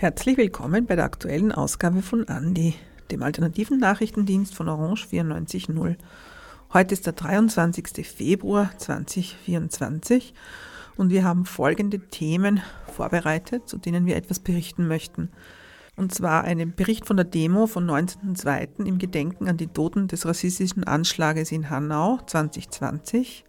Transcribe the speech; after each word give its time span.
Herzlich 0.00 0.36
willkommen 0.36 0.86
bei 0.86 0.94
der 0.94 1.04
aktuellen 1.04 1.50
Ausgabe 1.50 2.02
von 2.02 2.28
Andi, 2.28 2.74
dem 3.10 3.20
alternativen 3.20 3.80
Nachrichtendienst 3.80 4.54
von 4.54 4.68
Orange 4.68 5.08
94.0. 5.10 5.96
Heute 6.72 6.94
ist 6.94 7.04
der 7.06 7.14
23. 7.14 8.06
Februar 8.06 8.70
2024 8.78 10.34
und 10.96 11.10
wir 11.10 11.24
haben 11.24 11.46
folgende 11.46 11.98
Themen 11.98 12.62
vorbereitet, 12.94 13.68
zu 13.68 13.76
denen 13.76 14.06
wir 14.06 14.14
etwas 14.14 14.38
berichten 14.38 14.86
möchten. 14.86 15.32
Und 15.98 16.14
zwar 16.14 16.44
einen 16.44 16.74
Bericht 16.74 17.06
von 17.06 17.16
der 17.16 17.24
Demo 17.26 17.66
vom 17.66 17.84
19.02. 17.84 18.86
im 18.86 18.98
Gedenken 18.98 19.48
an 19.48 19.56
die 19.56 19.66
Toten 19.66 20.06
des 20.06 20.24
rassistischen 20.24 20.84
Anschlages 20.84 21.52
in 21.52 21.68
Hanau 21.68 22.20
2020 22.24 23.44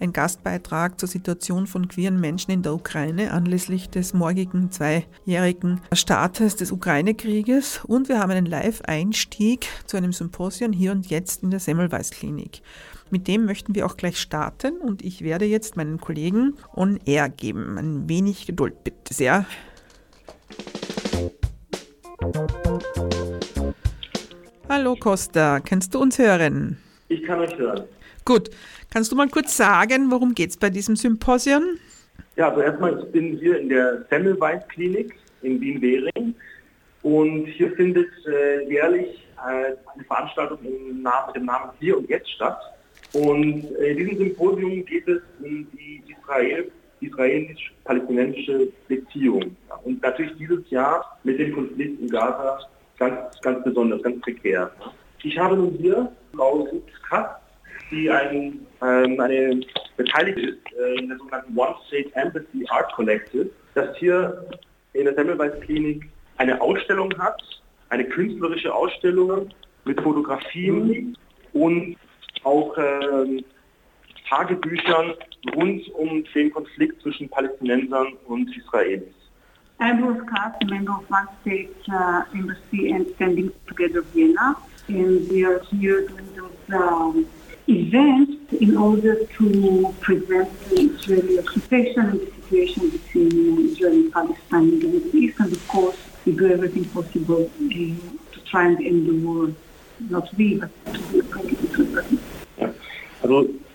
ein 0.00 0.12
Gastbeitrag 0.12 0.98
zur 1.00 1.08
Situation 1.08 1.66
von 1.66 1.88
queeren 1.88 2.20
Menschen 2.20 2.50
in 2.50 2.62
der 2.62 2.74
Ukraine 2.74 3.30
anlässlich 3.30 3.88
des 3.88 4.12
morgigen 4.12 4.70
zweijährigen 4.70 5.80
Startes 5.92 6.56
des 6.56 6.72
Ukraine-Krieges 6.72 7.80
und 7.86 8.08
wir 8.08 8.18
haben 8.18 8.30
einen 8.30 8.46
Live-Einstieg 8.46 9.68
zu 9.86 9.96
einem 9.96 10.12
Symposium 10.12 10.72
hier 10.72 10.92
und 10.92 11.06
jetzt 11.06 11.42
in 11.42 11.50
der 11.50 11.60
Semmelweis-Klinik. 11.60 12.62
Mit 13.10 13.28
dem 13.28 13.44
möchten 13.44 13.74
wir 13.74 13.86
auch 13.86 13.96
gleich 13.96 14.18
starten 14.18 14.78
und 14.78 15.02
ich 15.02 15.22
werde 15.22 15.44
jetzt 15.44 15.76
meinen 15.76 16.00
Kollegen 16.00 16.54
on 16.74 16.98
air 17.06 17.28
geben. 17.28 17.78
Ein 17.78 18.08
wenig 18.08 18.46
Geduld 18.46 18.82
bitte 18.84 19.14
sehr. 19.14 19.46
Hallo 24.68 24.96
Costa, 24.96 25.60
kannst 25.60 25.94
du 25.94 26.00
uns 26.00 26.18
hören? 26.18 26.76
Ich 27.08 27.22
kann 27.22 27.38
euch 27.40 27.56
hören. 27.56 27.84
Gut, 28.24 28.50
kannst 28.90 29.12
du 29.12 29.16
mal 29.16 29.28
kurz 29.28 29.56
sagen, 29.56 30.10
worum 30.10 30.34
geht 30.34 30.50
es 30.50 30.56
bei 30.56 30.68
diesem 30.68 30.96
Symposium? 30.96 31.78
Ja, 32.34 32.48
also 32.48 32.62
erstmal, 32.62 32.98
ich 32.98 33.12
bin 33.12 33.38
hier 33.38 33.60
in 33.60 33.68
der 33.68 34.04
Semmelweis-Klinik 34.10 35.14
in 35.42 35.60
Wien-Währing 35.60 36.34
und 37.02 37.46
hier 37.46 37.70
findet 37.76 38.10
äh, 38.26 38.68
jährlich 38.68 39.24
äh, 39.36 39.76
eine 39.94 40.04
Veranstaltung 40.06 40.58
im 40.64 41.02
Namen, 41.02 41.26
mit 41.28 41.36
dem 41.36 41.44
Namen 41.44 41.70
Hier 41.78 41.96
und 41.98 42.08
Jetzt 42.08 42.30
statt. 42.30 42.58
Und 43.12 43.64
äh, 43.78 43.92
in 43.92 43.98
diesem 43.98 44.18
Symposium 44.18 44.84
geht 44.84 45.06
es 45.06 45.22
um 45.40 45.66
die 45.72 46.02
Israel, 46.08 46.70
israelisch-palästinensische 47.00 48.68
Beziehung. 48.88 49.56
Und 49.84 50.02
natürlich 50.02 50.36
dieses 50.36 50.68
Jahr 50.70 51.18
mit 51.24 51.38
dem 51.38 51.54
Konflikt 51.54 52.00
in 52.00 52.08
Gaza 52.08 52.58
ganz, 52.98 53.40
ganz 53.40 53.62
besonders, 53.64 54.02
ganz 54.02 54.20
prekär. 54.22 54.70
Ich 55.22 55.38
habe 55.38 55.56
nun 55.56 55.72
hier 55.78 56.10
Frau 56.34 56.68
Katz 57.08 57.40
die 57.90 58.10
ein, 58.10 58.66
ähm, 58.82 59.20
eine 59.20 59.60
beteiligt 59.96 60.38
ist 60.38 60.78
äh, 60.78 60.98
in 60.98 61.08
der 61.08 61.18
sogenannten 61.18 61.56
One 61.56 61.74
State 61.86 62.10
Embassy 62.14 62.66
Art 62.68 62.92
Collective, 62.92 63.50
das 63.74 63.96
hier 63.96 64.44
in 64.92 65.04
der 65.04 65.14
Semmelweis 65.14 65.52
Klinik 65.60 66.08
eine 66.38 66.60
Ausstellung 66.60 67.12
hat, 67.18 67.40
eine 67.90 68.04
künstlerische 68.04 68.74
Ausstellung 68.74 69.50
mit 69.84 70.00
Fotografien 70.00 71.16
und 71.52 71.96
auch 72.42 72.76
äh, 72.76 73.42
Tagebüchern 74.28 75.14
rund 75.54 75.88
um 75.94 76.24
den 76.34 76.50
Konflikt 76.50 77.00
zwischen 77.02 77.28
Palästinensern 77.28 78.14
und 78.26 78.48
Israelis. 78.56 79.14
I'm 79.78 80.02
Rose 80.02 80.24
Katz, 80.24 80.56
member 80.70 80.92
of 80.92 81.10
One 81.10 81.28
State 81.42 81.76
uh, 81.90 82.22
Embassy 82.34 82.92
and 82.92 83.06
Standing 83.16 83.52
Together 83.66 84.02
Vienna, 84.14 84.56
and 84.88 85.28
we 85.28 85.44
are 85.44 85.60
here 85.70 86.06
doing 86.08 86.28
those 86.34 86.74
um, 86.74 87.26
events 87.68 88.52
in 88.54 88.76
order 88.76 89.26
to 89.36 89.94
prevent 90.00 90.48
the 90.70 90.80
Israeli 90.80 91.38
occupation 91.38 92.00
and 92.00 92.20
the 92.20 92.26
situation 92.26 92.88
between 92.88 93.68
Israel 93.68 93.92
and 93.92 94.12
Palestine 94.12 94.68
in 94.68 94.80
the 94.80 94.88
Middle 94.88 95.16
East. 95.16 95.40
And 95.40 95.52
of 95.52 95.68
course, 95.68 95.98
we 96.24 96.32
do 96.32 96.50
everything 96.50 96.86
possible 96.86 97.44
uh, 97.44 97.68
to 97.68 98.40
try 98.46 98.68
and 98.68 98.80
end 98.80 99.06
the 99.08 99.26
war. 99.26 99.52
Not 100.08 100.34
we, 100.36 100.58
but 100.58 100.70
to 100.94 101.22
bring 101.22 101.50
it 101.50 101.72
to 101.72 101.98
an 101.98 102.18
ja. 102.56 103.65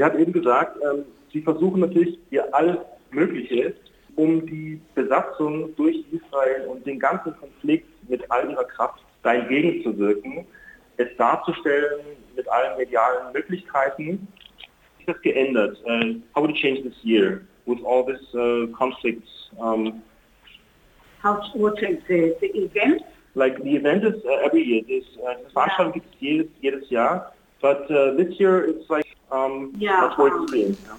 Sie 0.00 0.04
hat 0.04 0.14
eben 0.14 0.32
gesagt, 0.32 0.78
ähm, 0.82 1.04
sie 1.30 1.42
versuchen 1.42 1.82
natürlich 1.82 2.18
ihr 2.30 2.42
alles 2.54 2.78
Mögliche, 3.10 3.74
um 4.16 4.46
die 4.46 4.80
Besatzung 4.94 5.76
durch 5.76 6.02
Israel 6.10 6.68
und 6.68 6.86
den 6.86 6.98
ganzen 6.98 7.36
Konflikt 7.36 7.86
mit 8.08 8.22
all 8.30 8.50
ihrer 8.50 8.64
Kraft 8.64 9.04
da 9.22 9.34
entgegenzuwirken 9.34 10.46
es 10.96 11.08
darzustellen 11.18 12.00
mit 12.34 12.48
allen 12.48 12.78
medialen 12.78 13.30
Möglichkeiten. 13.34 14.26
Wie 14.96 15.02
ist 15.02 15.08
das 15.08 15.20
geändert? 15.20 15.76
Uh, 15.84 16.14
how 16.34 16.44
would 16.44 16.50
it 16.50 16.56
change 16.56 16.82
this 16.82 16.96
year 17.02 17.42
with 17.66 17.84
all 17.84 18.02
this 18.02 18.22
uh, 18.34 18.68
conflicts? 18.74 19.50
Um, 19.58 20.00
how 21.22 21.42
what 21.52 21.76
change 21.76 22.00
the, 22.08 22.34
the 22.40 22.46
event? 22.56 23.02
Like 23.34 23.62
the 23.62 23.76
event 23.76 24.04
is 24.04 24.24
uh, 24.24 24.46
every 24.46 24.62
year. 24.62 24.82
This, 24.82 25.04
uh, 25.18 25.34
Veranstaltung 25.52 25.92
gibt 25.92 26.06
es 26.14 26.20
jedes, 26.20 26.48
jedes 26.62 26.88
Jahr. 26.88 27.34
But 27.60 27.90
uh, 27.90 28.16
this 28.16 28.40
year 28.40 28.64
it's 28.64 28.88
like 28.88 29.04
um, 29.32 29.74
yeah, 29.78 30.12
more 30.16 30.42
extreme. 30.42 30.76
Um, 30.90 30.98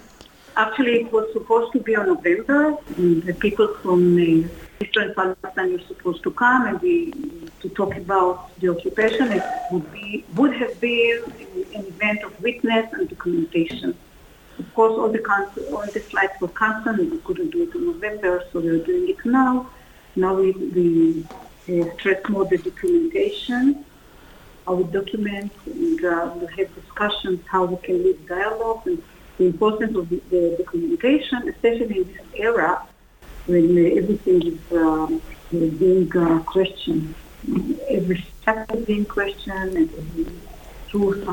Actually, 0.54 1.00
it 1.00 1.12
was 1.12 1.32
supposed 1.32 1.72
to 1.72 1.80
be 1.80 1.96
on 1.96 2.06
November. 2.06 2.76
The 2.98 3.34
people 3.40 3.68
from 3.82 4.18
uh, 4.18 4.48
and 4.96 5.16
Palestine 5.16 5.72
were 5.72 5.86
supposed 5.86 6.22
to 6.24 6.30
come 6.30 6.66
and 6.66 6.80
we, 6.80 7.12
to 7.60 7.68
talk 7.70 7.96
about 7.96 8.58
the 8.60 8.68
occupation. 8.68 9.32
It 9.32 9.42
would 9.70 9.90
be 9.92 10.24
would 10.34 10.54
have 10.56 10.78
been 10.80 11.22
an 11.74 11.86
event 11.86 12.22
of 12.22 12.38
witness 12.42 12.92
and 12.92 13.08
documentation. 13.08 13.96
Of 14.58 14.74
course, 14.74 14.92
all 14.92 15.08
the 15.08 15.22
all 15.72 15.86
the 15.86 16.00
flights 16.00 16.38
were 16.40 16.48
cancelled 16.48 16.98
and 16.98 17.10
we 17.10 17.18
couldn't 17.18 17.50
do 17.50 17.62
it 17.62 17.74
in 17.74 17.86
November, 17.86 18.44
so 18.52 18.60
we're 18.60 18.84
doing 18.84 19.08
it 19.08 19.24
now. 19.24 19.70
Now 20.16 20.34
we, 20.34 20.52
we 20.52 21.24
uh, 21.70 21.94
stress 21.94 22.28
more 22.28 22.44
the 22.44 22.58
documentation. 22.58 23.84
I 24.66 24.70
will 24.70 24.84
document 24.84 25.52
and 25.66 26.04
uh, 26.04 26.30
we'll 26.34 26.46
have 26.46 26.74
discussions 26.74 27.40
how 27.46 27.64
we 27.64 27.76
can 27.78 28.02
lead 28.02 28.26
dialogue 28.28 28.86
and 28.86 29.02
the 29.38 29.46
importance 29.46 29.96
of 29.96 30.08
the, 30.08 30.20
the, 30.30 30.56
the 30.58 30.64
communication, 30.64 31.48
especially 31.48 31.98
in 31.98 32.12
this 32.12 32.22
era 32.34 32.82
when 33.46 33.76
uh, 33.76 33.98
everything 34.00 34.42
is 34.46 34.72
um, 34.72 35.20
being 35.50 36.10
uh, 36.16 36.38
questioned. 36.40 37.14
Every 37.88 38.24
fact 38.44 38.74
is 38.74 38.84
being 38.86 39.04
questioned 39.04 39.76
and 39.76 39.90
every 39.92 40.26
truth. 40.88 41.26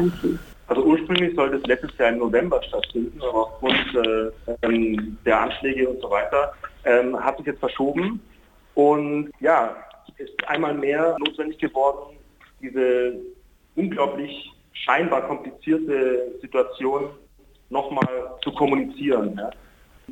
Also 0.68 0.84
ursprünglich 0.84 1.36
sollte 1.36 1.58
es 1.58 1.64
letztes 1.66 1.98
Jahr 1.98 2.10
im 2.10 2.20
November 2.20 2.62
stattfinden, 2.64 3.20
aber 3.22 3.48
aufgrund 3.48 3.96
äh, 3.96 4.32
ähm, 4.62 5.18
der 5.26 5.42
Anschläge 5.42 5.90
und 5.90 6.00
so 6.00 6.10
weiter 6.10 6.54
ähm, 6.86 7.20
hat 7.20 7.38
sich 7.38 7.48
jetzt 7.48 7.60
verschoben. 7.60 8.20
Und 8.76 9.32
ja, 9.40 9.76
ist 10.18 10.48
einmal 10.48 10.74
mehr 10.74 11.16
notwendig 11.20 11.58
geworden, 11.60 12.19
diese 12.62 13.20
unglaublich 13.76 14.52
scheinbar 14.74 15.28
komplizierte 15.28 16.36
Situation 16.42 17.10
nochmal 17.70 18.38
zu 18.44 18.52
kommunizieren. 18.52 19.36
Ja? 19.38 19.52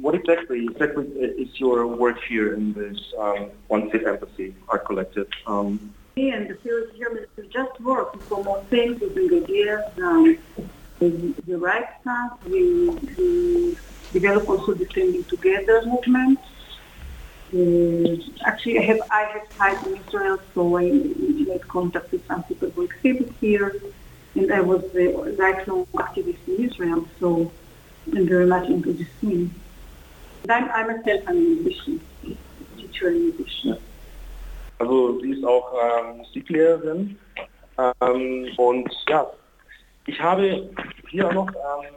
What 0.02 0.13
exactly, 0.13 0.68
exactly 0.68 1.06
is 1.38 1.59
your 1.59 1.88
work 1.88 2.18
here 2.28 2.53
in 2.53 2.74
this 2.74 3.00
um, 3.18 3.50
One 3.68 3.90
State 3.90 4.06
Embassy 4.06 4.53
Art 4.68 4.85
Collective? 4.85 5.28
Um, 5.47 5.94
and 6.16 6.50
the 6.50 6.56
field 6.56 6.90
here 6.96 7.28
is 7.38 7.47
just 7.47 7.80
work 7.81 8.13
to 8.30 9.09
bring 9.14 9.44
ideas, 9.44 9.84
um, 10.02 10.38
the, 11.00 11.34
the 11.46 11.58
right 11.58 11.88
stuff. 12.02 12.40
We, 12.46 12.90
we 12.90 13.78
develop 14.14 14.50
also 14.50 14.74
the 14.74 14.85
Standing 14.85 15.24
Together 15.25 15.84
movement. 15.85 16.40
Uh, 17.53 18.18
actually, 18.46 18.78
I 18.80 18.84
have 18.84 19.00
I 19.09 19.24
have 19.24 19.47
ties 19.58 19.85
in 19.85 19.96
Israel, 19.97 20.38
so 20.53 20.78
I 20.78 20.91
made 20.91 21.68
contact 21.68 22.12
with 22.12 22.25
some 22.28 22.44
people 22.44 22.69
who 22.72 22.84
exhibit 22.84 23.31
here 23.40 23.74
and 24.38 24.53
I 24.53 24.62
was 24.62 24.84
a 24.96 25.08
lifelong 25.41 25.88
activist 25.96 26.47
in 26.47 26.70
Israel, 26.70 27.08
so 27.20 27.52
I'm 28.14 28.28
very 28.28 28.46
much 28.46 28.70
into 28.70 28.94
the 28.94 29.05
scene. 29.20 29.53
And 30.44 30.52
I'm, 30.52 30.70
I'm 30.72 30.88
myself 30.88 31.23
a 31.28 31.34
musician, 31.34 32.02
teacher 32.78 33.08
and 33.08 33.35
musician. 33.38 33.78
Also 34.79 35.20
sie 35.22 35.32
ist 35.32 35.44
auch 35.44 35.73
ähm, 35.73 36.17
Musiklehrerin 36.17 37.17
ähm, 37.79 38.47
und 38.58 38.90
ja, 39.09 39.26
ich 40.05 40.22
habe 40.22 40.70
hier 41.09 41.28
auch 41.28 41.34
noch 41.34 41.47
ähm, 41.47 41.96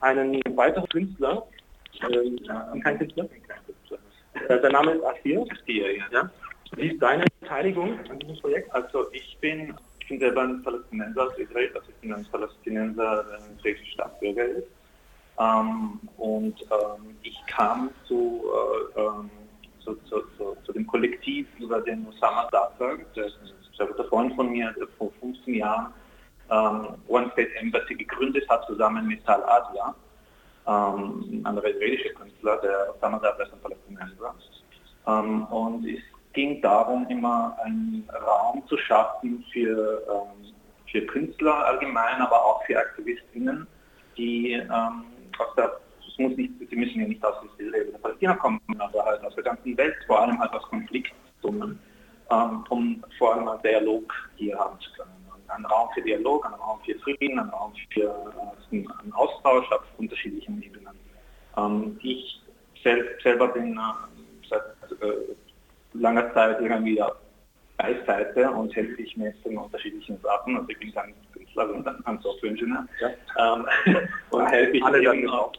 einen 0.00 0.42
weiteren 0.56 0.88
Künstler, 0.88 1.46
äh, 2.02 2.80
kein 2.80 2.98
Künstler, 2.98 3.28
äh, 4.48 4.60
der 4.60 4.70
Name 4.70 4.92
ist 4.92 5.04
Asir. 5.04 5.44
Asir, 5.50 5.96
ja. 5.96 6.04
ja. 6.12 6.30
Wie 6.76 6.88
ist 6.88 7.02
deine 7.02 7.24
Beteiligung 7.40 7.98
an 8.10 8.18
diesem 8.18 8.36
Projekt? 8.38 8.72
Also 8.74 9.10
ich 9.12 9.36
bin 9.40 9.74
ich 10.06 10.10
bin 10.10 10.20
selber 10.20 10.42
ein 10.42 10.62
Palästinenser 10.62 11.24
aus 11.24 11.36
Israel, 11.36 11.68
also 11.74 11.88
ich 11.88 11.96
bin 11.96 12.12
ein 12.12 12.24
Palästinenser, 12.30 13.24
der 13.24 13.38
ein 13.38 13.56
israelischer 13.58 13.86
Staatsbürger 13.86 14.44
ist. 14.44 14.68
Ähm, 15.36 15.98
und 16.16 16.62
ähm, 16.62 17.16
ich 17.24 17.36
kam 17.48 17.90
zu, 18.06 18.44
äh, 18.96 19.00
ähm, 19.00 19.30
zu, 19.80 19.96
zu, 20.08 20.22
zu, 20.38 20.56
zu, 20.64 20.72
dem 20.72 20.86
Kollektiv 20.86 21.48
über 21.58 21.80
den 21.80 22.06
Osama 22.06 22.48
Dafar, 22.52 22.98
der 23.16 23.26
ist 23.26 23.36
ein 23.42 23.50
sehr 23.76 23.86
guter 23.86 24.04
Freund 24.04 24.32
von 24.36 24.48
mir, 24.52 24.72
der 24.78 24.86
vor 24.96 25.10
15 25.20 25.54
Jahren 25.54 25.92
ähm, 26.50 26.94
One 27.08 27.28
State 27.32 27.54
Embassy 27.56 27.96
gegründet 27.96 28.48
hat, 28.48 28.64
zusammen 28.66 29.08
mit 29.08 29.24
Tal 29.26 29.42
Adler, 29.42 29.92
ähm, 30.66 31.24
ein 31.30 31.46
anderer 31.46 31.68
israelischer 31.68 32.10
Künstler, 32.14 32.56
der 32.62 32.94
Samadat 33.00 33.38
ist 33.40 33.52
ein 33.52 33.60
Palästinenser. 33.60 34.34
Ähm, 35.06 35.44
und 35.44 35.86
es 35.86 36.00
ging 36.32 36.60
darum, 36.60 37.06
immer 37.08 37.56
einen 37.64 38.08
Raum 38.26 38.66
zu 38.68 38.76
schaffen 38.78 39.44
für, 39.52 40.02
ähm, 40.08 40.52
für 40.90 41.06
Künstler 41.06 41.66
allgemein, 41.66 42.20
aber 42.20 42.44
auch 42.44 42.64
für 42.64 42.78
AktivistInnen, 42.78 43.66
die 44.16 44.52
ähm, 44.52 45.04
aus 45.38 45.54
der 45.56 45.80
es 46.16 46.18
muss 46.18 46.36
nicht, 46.36 46.52
sie 46.70 46.76
müssen 46.76 47.00
ja 47.00 47.06
nicht 47.06 47.24
aus 47.24 47.34
Israel 47.58 47.88
oder 47.88 47.98
Palästina 47.98 48.34
kommen, 48.34 48.60
aber 48.78 49.04
halt 49.04 49.22
aus 49.22 49.34
der 49.34 49.44
ganzen 49.44 49.76
Welt, 49.76 49.94
vor 50.06 50.22
allem 50.22 50.38
halt 50.38 50.52
aus 50.52 50.62
Konfliktzonen, 50.62 51.78
ähm, 52.30 52.64
um 52.70 53.04
vor 53.18 53.34
allem 53.34 53.48
einen 53.48 53.62
Dialog 53.62 54.12
hier 54.36 54.58
haben 54.58 54.80
zu 54.80 54.90
können. 54.92 55.10
Ein 55.48 55.64
Raum 55.66 55.88
für 55.94 56.02
Dialog, 56.02 56.44
ein 56.46 56.54
Raum 56.54 56.80
für 56.84 56.98
Frieden, 57.00 57.38
ein 57.38 57.50
Raum 57.50 57.72
für 57.92 58.02
äh, 58.72 58.76
einen 58.76 59.12
Austausch 59.12 59.70
auf 59.70 59.82
unterschiedlichen 59.98 60.60
Ebenen. 60.62 60.98
Ähm, 61.56 61.98
ich 62.02 62.40
sel 62.82 63.14
selber 63.26 63.48
bin 63.48 63.76
äh, 63.76 64.48
seit 64.48 64.62
äh, 65.02 65.34
langer 65.94 66.32
Zeit 66.32 66.60
irgendwie 66.60 67.02
auf 67.02 67.16
Beiseite 67.76 68.50
und 68.50 68.74
helfe 68.74 69.02
ich 69.02 69.16
mit 69.16 69.34
den 69.44 69.58
unterschiedlichen 69.58 70.18
Sachen. 70.22 70.56
Also 70.56 70.68
ich 70.68 70.78
bin 70.78 70.92
dann 70.94 71.12
Künstler 71.32 71.74
und 71.74 71.84
dann 71.84 72.04
ein 72.06 72.18
Softwareingenieur. 72.20 72.86
Ja. 73.00 73.08
Ähm, 73.54 73.66
und 74.30 74.46
helfe 74.46 74.76
ich, 74.76 74.84
eben 74.84 75.28
auch, 75.28 75.52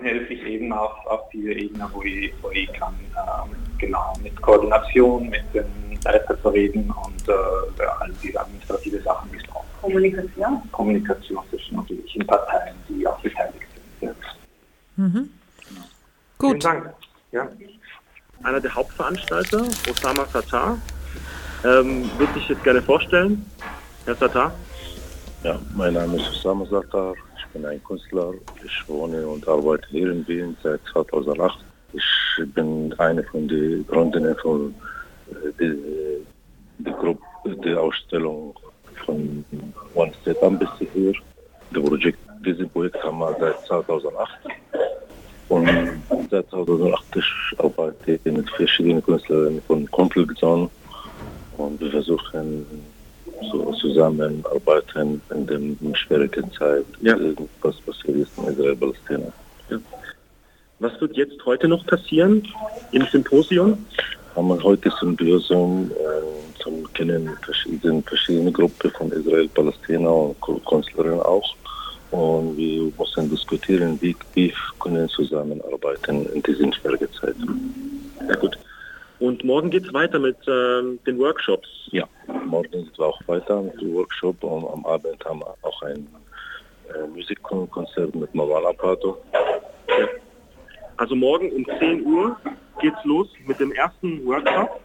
helfe 0.00 0.32
ich 0.32 0.42
eben 0.44 0.72
auch 0.72 1.06
auf 1.06 1.28
diese 1.30 1.52
Ebene, 1.52 1.90
wo 1.92 2.02
ich, 2.02 2.32
wo 2.40 2.50
ich 2.52 2.72
kann, 2.72 2.94
ähm, 3.16 3.56
genau, 3.78 4.14
mit 4.22 4.40
Koordination, 4.40 5.28
mit 5.28 5.42
den 5.52 5.98
Leiter 6.04 6.40
zu 6.40 6.48
reden 6.50 6.94
und 7.04 7.28
äh, 7.28 7.82
all 8.00 8.12
diese 8.22 8.40
administrative 8.40 9.00
Sachen, 9.02 9.30
die 9.32 9.44
braucht. 9.46 9.66
Kommunikation? 9.82 10.62
Kommunikation 10.70 11.42
zwischen 11.50 11.78
unterschiedlichen 11.78 12.26
Parteien, 12.26 12.76
die 12.88 13.06
auch 13.06 13.20
beteiligt 13.20 13.66
sind. 14.00 14.08
Ja. 14.08 14.14
Mhm. 14.96 15.30
Genau. 15.68 15.84
Gut. 16.38 16.50
Vielen 16.50 16.60
Dank. 16.60 16.97
Ja. 17.32 17.48
Einer 18.42 18.60
der 18.60 18.74
Hauptveranstalter, 18.74 19.64
Osama 19.90 20.24
Satar, 20.26 20.78
ähm, 21.64 22.10
würde 22.18 22.32
sich 22.34 22.48
jetzt 22.48 22.64
gerne 22.64 22.80
vorstellen. 22.80 23.44
Herr 24.04 24.14
Satar? 24.14 24.54
Ja, 25.42 25.58
mein 25.76 25.94
Name 25.94 26.16
ist 26.16 26.28
Osama 26.30 26.64
Satar. 26.66 27.14
Ich 27.36 27.46
bin 27.52 27.66
ein 27.66 27.82
Künstler. 27.84 28.32
Ich 28.64 28.88
wohne 28.88 29.26
und 29.26 29.46
arbeite 29.46 29.86
hier 29.90 30.10
in 30.10 30.26
Wien 30.26 30.56
seit 30.62 30.80
2008. 30.92 31.58
Ich 31.92 32.04
bin 32.54 32.94
eine 32.98 33.22
von 33.24 33.48
den 33.48 33.86
Gründern 33.86 34.36
von 34.36 34.74
die, 35.60 36.24
die, 36.78 36.90
Gruppe, 36.92 37.22
die 37.44 37.74
Ausstellung 37.74 38.54
von 39.04 39.44
One 39.94 40.12
State 40.22 40.40
Embassy 40.40 40.88
hier. 40.92 41.12
Das 41.72 41.82
Projekt, 41.82 42.18
dieses 42.44 42.68
Projekt 42.68 43.02
haben 43.02 43.18
wir 43.18 43.36
seit 43.38 43.66
2008. 43.66 44.30
Und 45.48 45.68
seit 46.30 46.48
2008 46.50 47.02
arbeite 47.58 48.12
ich 48.12 48.32
mit 48.32 48.50
verschiedenen 48.50 49.02
Künstlern 49.02 49.60
von 49.66 49.90
Konfliktzone 49.90 50.68
und 51.56 51.80
wir 51.80 51.90
versuchen 51.90 52.66
so 53.50 53.72
zusammenarbeiten 53.72 55.20
in 55.30 55.46
der 55.46 55.94
schwierigen 55.96 56.52
Zeit, 56.52 56.84
ja. 57.00 57.16
was 57.62 57.76
passiert 57.80 58.16
ist 58.16 58.38
in 58.38 58.44
Israel-Palästina. 58.48 59.32
Ja. 59.70 59.78
Was 60.80 61.00
wird 61.00 61.16
jetzt 61.16 61.44
heute 61.44 61.66
noch 61.66 61.84
passieren 61.86 62.42
im 62.92 63.06
Symposium? 63.06 63.78
haben 64.38 64.48
wir 64.48 64.62
heute 64.62 64.88
Symbiosum 65.00 65.90
äh, 65.90 66.62
zum 66.62 66.92
Kennen 66.92 67.36
verschiedene, 67.42 68.00
verschiedene 68.02 68.52
Gruppen 68.52 68.90
von 68.92 69.10
Israel, 69.10 69.48
Palästina 69.48 70.08
und 70.08 70.36
Künstlerinnen 70.64 71.20
auch. 71.22 71.56
Und 72.10 72.56
wir 72.56 72.90
müssen 72.98 73.30
diskutieren, 73.30 73.98
wie 74.00 74.16
wir 74.34 74.52
können 74.80 75.08
zusammenarbeiten 75.08 76.26
in 76.32 76.42
diesen 76.42 76.72
schwierigen 76.72 77.12
Zeiten. 77.12 78.10
Sehr 78.26 78.36
gut. 78.36 78.58
Und 79.20 79.42
morgen 79.44 79.70
geht 79.70 79.84
es 79.84 79.92
weiter 79.92 80.18
mit 80.18 80.36
ähm, 80.46 80.98
den 81.04 81.18
Workshops. 81.18 81.68
Ja, 81.90 82.04
morgen 82.46 82.70
geht 82.70 82.92
es 82.92 83.00
auch 83.00 83.20
weiter 83.26 83.62
mit 83.62 83.80
dem 83.80 83.94
Workshop 83.94 84.42
und 84.44 84.68
am 84.68 84.86
Abend 84.86 85.24
haben 85.24 85.40
wir 85.40 85.54
auch 85.62 85.82
ein 85.82 86.06
äh, 86.94 87.06
Musikkonzert 87.08 88.14
mit 88.14 88.32
Mawana 88.34 88.72
Pato. 88.72 89.18
Ja. 89.32 90.06
Also 90.96 91.16
morgen 91.16 91.50
um 91.50 91.66
10 91.78 92.06
Uhr 92.06 92.36
geht's 92.80 93.04
los 93.04 93.28
mit 93.46 93.58
dem 93.58 93.72
ersten 93.72 94.24
Workshop 94.24 94.80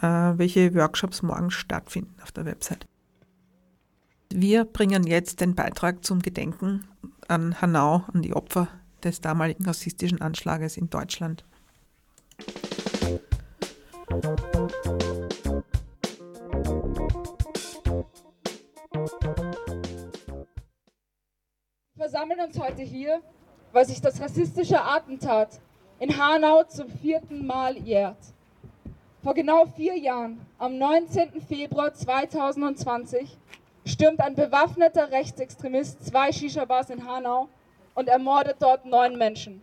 äh, 0.00 0.32
welche 0.36 0.74
Workshops 0.74 1.22
morgen 1.22 1.50
stattfinden 1.50 2.14
auf 2.22 2.32
der 2.32 2.46
Website. 2.46 2.86
Wir 4.32 4.64
bringen 4.64 5.06
jetzt 5.06 5.40
den 5.40 5.54
Beitrag 5.54 6.04
zum 6.04 6.20
Gedenken 6.20 6.84
an 7.28 7.60
Hanau, 7.60 8.02
an 8.12 8.22
die 8.22 8.34
Opfer 8.34 8.66
des 9.04 9.20
damaligen 9.20 9.64
rassistischen 9.64 10.20
Anschlages 10.20 10.76
in 10.76 10.90
Deutschland. 10.90 11.44
Versammeln 22.06 22.38
uns 22.38 22.56
heute 22.56 22.82
hier, 22.82 23.20
weil 23.72 23.84
sich 23.84 24.00
das 24.00 24.20
rassistische 24.20 24.80
Attentat 24.80 25.60
in 25.98 26.16
Hanau 26.16 26.62
zum 26.62 26.88
vierten 26.88 27.44
Mal 27.44 27.76
jährt. 27.78 28.16
Vor 29.24 29.34
genau 29.34 29.66
vier 29.66 29.98
Jahren, 29.98 30.40
am 30.56 30.78
19. 30.78 31.40
Februar 31.40 31.92
2020, 31.92 33.36
stürmt 33.84 34.20
ein 34.20 34.36
bewaffneter 34.36 35.10
Rechtsextremist 35.10 36.06
zwei 36.06 36.30
Shisha-Bars 36.30 36.90
in 36.90 37.04
Hanau 37.04 37.48
und 37.96 38.08
ermordet 38.08 38.58
dort 38.60 38.86
neun 38.86 39.18
Menschen. 39.18 39.60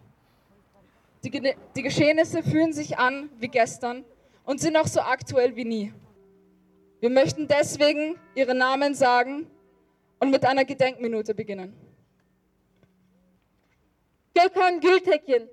Die, 1.24 1.56
die 1.78 1.82
Geschehnisse 1.82 2.44
fühlen 2.44 2.74
sich 2.74 2.98
an 2.98 3.30
wie 3.40 3.48
gestern 3.48 4.04
und 4.44 4.60
sind 4.60 4.76
auch 4.76 4.88
so 4.88 5.00
aktuell 5.00 5.56
wie 5.56 5.64
nie. 5.64 5.94
Wir 7.00 7.10
möchten 7.10 7.48
deswegen 7.48 8.18
ihre 8.36 8.54
Namen 8.54 8.96
sagen 8.96 9.48
und 10.20 10.30
mit 10.30 10.46
einer 10.46 10.66
Gedenkminute 10.66 11.34
beginnen. 11.34 11.93
Gökhan 14.36 14.82
Gültekin. 14.82 15.50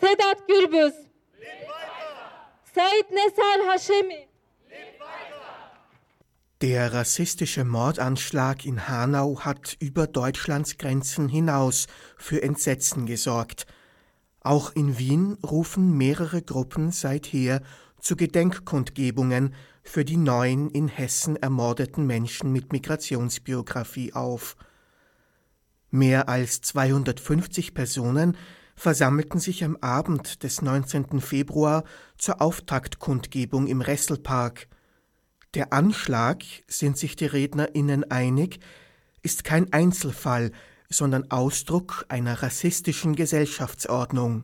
Sedat 0.00 0.46
Gürbüz. 0.48 0.94
Said 2.74 3.10
Nesar 3.10 3.72
Hashemi. 3.72 4.28
Der 6.60 6.92
rassistische 6.92 7.64
Mordanschlag 7.64 8.64
in 8.64 8.88
Hanau 8.88 9.40
hat 9.40 9.76
über 9.80 10.06
Deutschlands 10.06 10.76
Grenzen 10.78 11.28
hinaus 11.28 11.86
für 12.16 12.42
Entsetzen 12.42 13.06
gesorgt. 13.06 13.66
Auch 14.40 14.72
in 14.74 14.98
Wien 14.98 15.38
rufen 15.42 15.96
mehrere 15.96 16.42
Gruppen 16.42 16.90
seither 16.90 17.62
zu 18.00 18.16
Gedenkkundgebungen 18.16 19.54
für 19.82 20.04
die 20.04 20.18
neun 20.18 20.68
in 20.70 20.88
Hessen 20.88 21.36
ermordeten 21.36 22.06
Menschen 22.06 22.52
mit 22.52 22.72
Migrationsbiografie 22.72 24.12
auf. 24.12 24.56
Mehr 25.94 26.28
als 26.28 26.60
250 26.60 27.72
Personen 27.72 28.36
versammelten 28.74 29.38
sich 29.38 29.62
am 29.62 29.76
Abend 29.76 30.42
des 30.42 30.60
19. 30.60 31.20
Februar 31.20 31.84
zur 32.18 32.42
Auftaktkundgebung 32.42 33.68
im 33.68 33.80
Resselpark. 33.80 34.66
Der 35.54 35.72
Anschlag, 35.72 36.42
sind 36.66 36.98
sich 36.98 37.14
die 37.14 37.26
RednerInnen 37.26 38.10
einig, 38.10 38.58
ist 39.22 39.44
kein 39.44 39.72
Einzelfall, 39.72 40.50
sondern 40.90 41.30
Ausdruck 41.30 42.06
einer 42.08 42.42
rassistischen 42.42 43.14
Gesellschaftsordnung. 43.14 44.42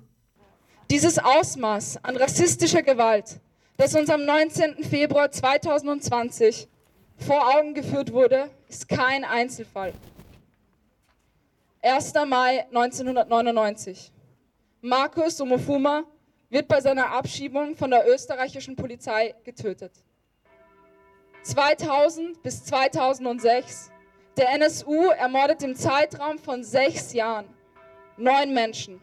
Dieses 0.88 1.18
Ausmaß 1.18 2.04
an 2.04 2.16
rassistischer 2.16 2.84
Gewalt, 2.84 3.40
das 3.76 3.96
uns 3.96 4.08
am 4.08 4.24
19. 4.24 4.84
Februar 4.84 5.32
2020 5.32 6.68
vor 7.16 7.56
Augen 7.56 7.74
geführt 7.74 8.12
wurde, 8.12 8.50
ist 8.68 8.88
kein 8.88 9.24
Einzelfall. 9.24 9.94
1. 11.82 12.12
Mai 12.26 12.66
1999. 12.74 14.12
Markus 14.82 15.40
Omofuma 15.40 16.04
wird 16.50 16.68
bei 16.68 16.78
seiner 16.78 17.10
Abschiebung 17.10 17.74
von 17.74 17.90
der 17.90 18.06
österreichischen 18.06 18.76
Polizei 18.76 19.34
getötet. 19.44 19.92
2000 21.42 22.42
bis 22.42 22.64
2006. 22.66 23.90
Der 24.36 24.50
NSU 24.50 25.08
ermordet 25.10 25.62
im 25.62 25.74
Zeitraum 25.74 26.38
von 26.38 26.62
sechs 26.62 27.14
Jahren 27.14 27.46
neun 28.18 28.52
Menschen. 28.52 29.00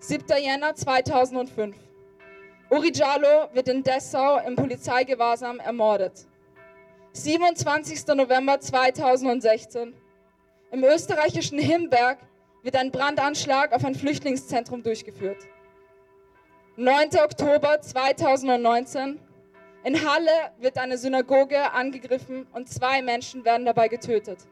7. 0.00 0.26
Jänner 0.42 0.74
2005. 0.74 1.74
Uri 2.68 2.92
Jallo 2.92 3.48
wird 3.54 3.68
in 3.68 3.82
Dessau 3.82 4.38
im 4.46 4.56
Polizeigewahrsam 4.56 5.58
ermordet. 5.58 6.26
27. 7.14 8.06
November 8.08 8.60
2016. 8.60 9.94
Im 10.70 10.84
österreichischen 10.84 11.58
Himberg 11.58 12.18
wird 12.62 12.76
ein 12.76 12.90
Brandanschlag 12.90 13.72
auf 13.72 13.84
ein 13.86 13.94
Flüchtlingszentrum 13.94 14.82
durchgeführt. 14.82 15.38
9. 16.76 17.08
Oktober 17.24 17.80
2019. 17.80 19.18
In 19.84 20.06
Halle 20.06 20.52
wird 20.58 20.76
eine 20.76 20.98
Synagoge 20.98 21.72
angegriffen 21.72 22.46
und 22.52 22.68
zwei 22.68 23.00
Menschen 23.00 23.46
werden 23.46 23.64
dabei 23.64 23.88
getötet. 23.88 24.46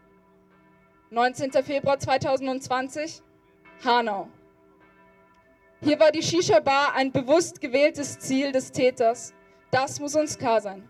19. 1.11 1.53
Februar 1.63 1.99
2020. 1.99 3.21
Hanau. 3.85 4.29
Hier 5.83 6.01
war 6.01 6.11
die 6.11 6.23
Shisha-Bar 6.23 6.95
ein 6.95 7.13
bewusst 7.13 7.61
gewähltes 7.61 8.19
Ziel 8.19 8.53
des 8.53 8.73
Täters. 8.73 9.35
Das 9.71 10.01
muss 10.01 10.17
uns 10.17 10.39
klar 10.39 10.63
sein. 10.63 10.89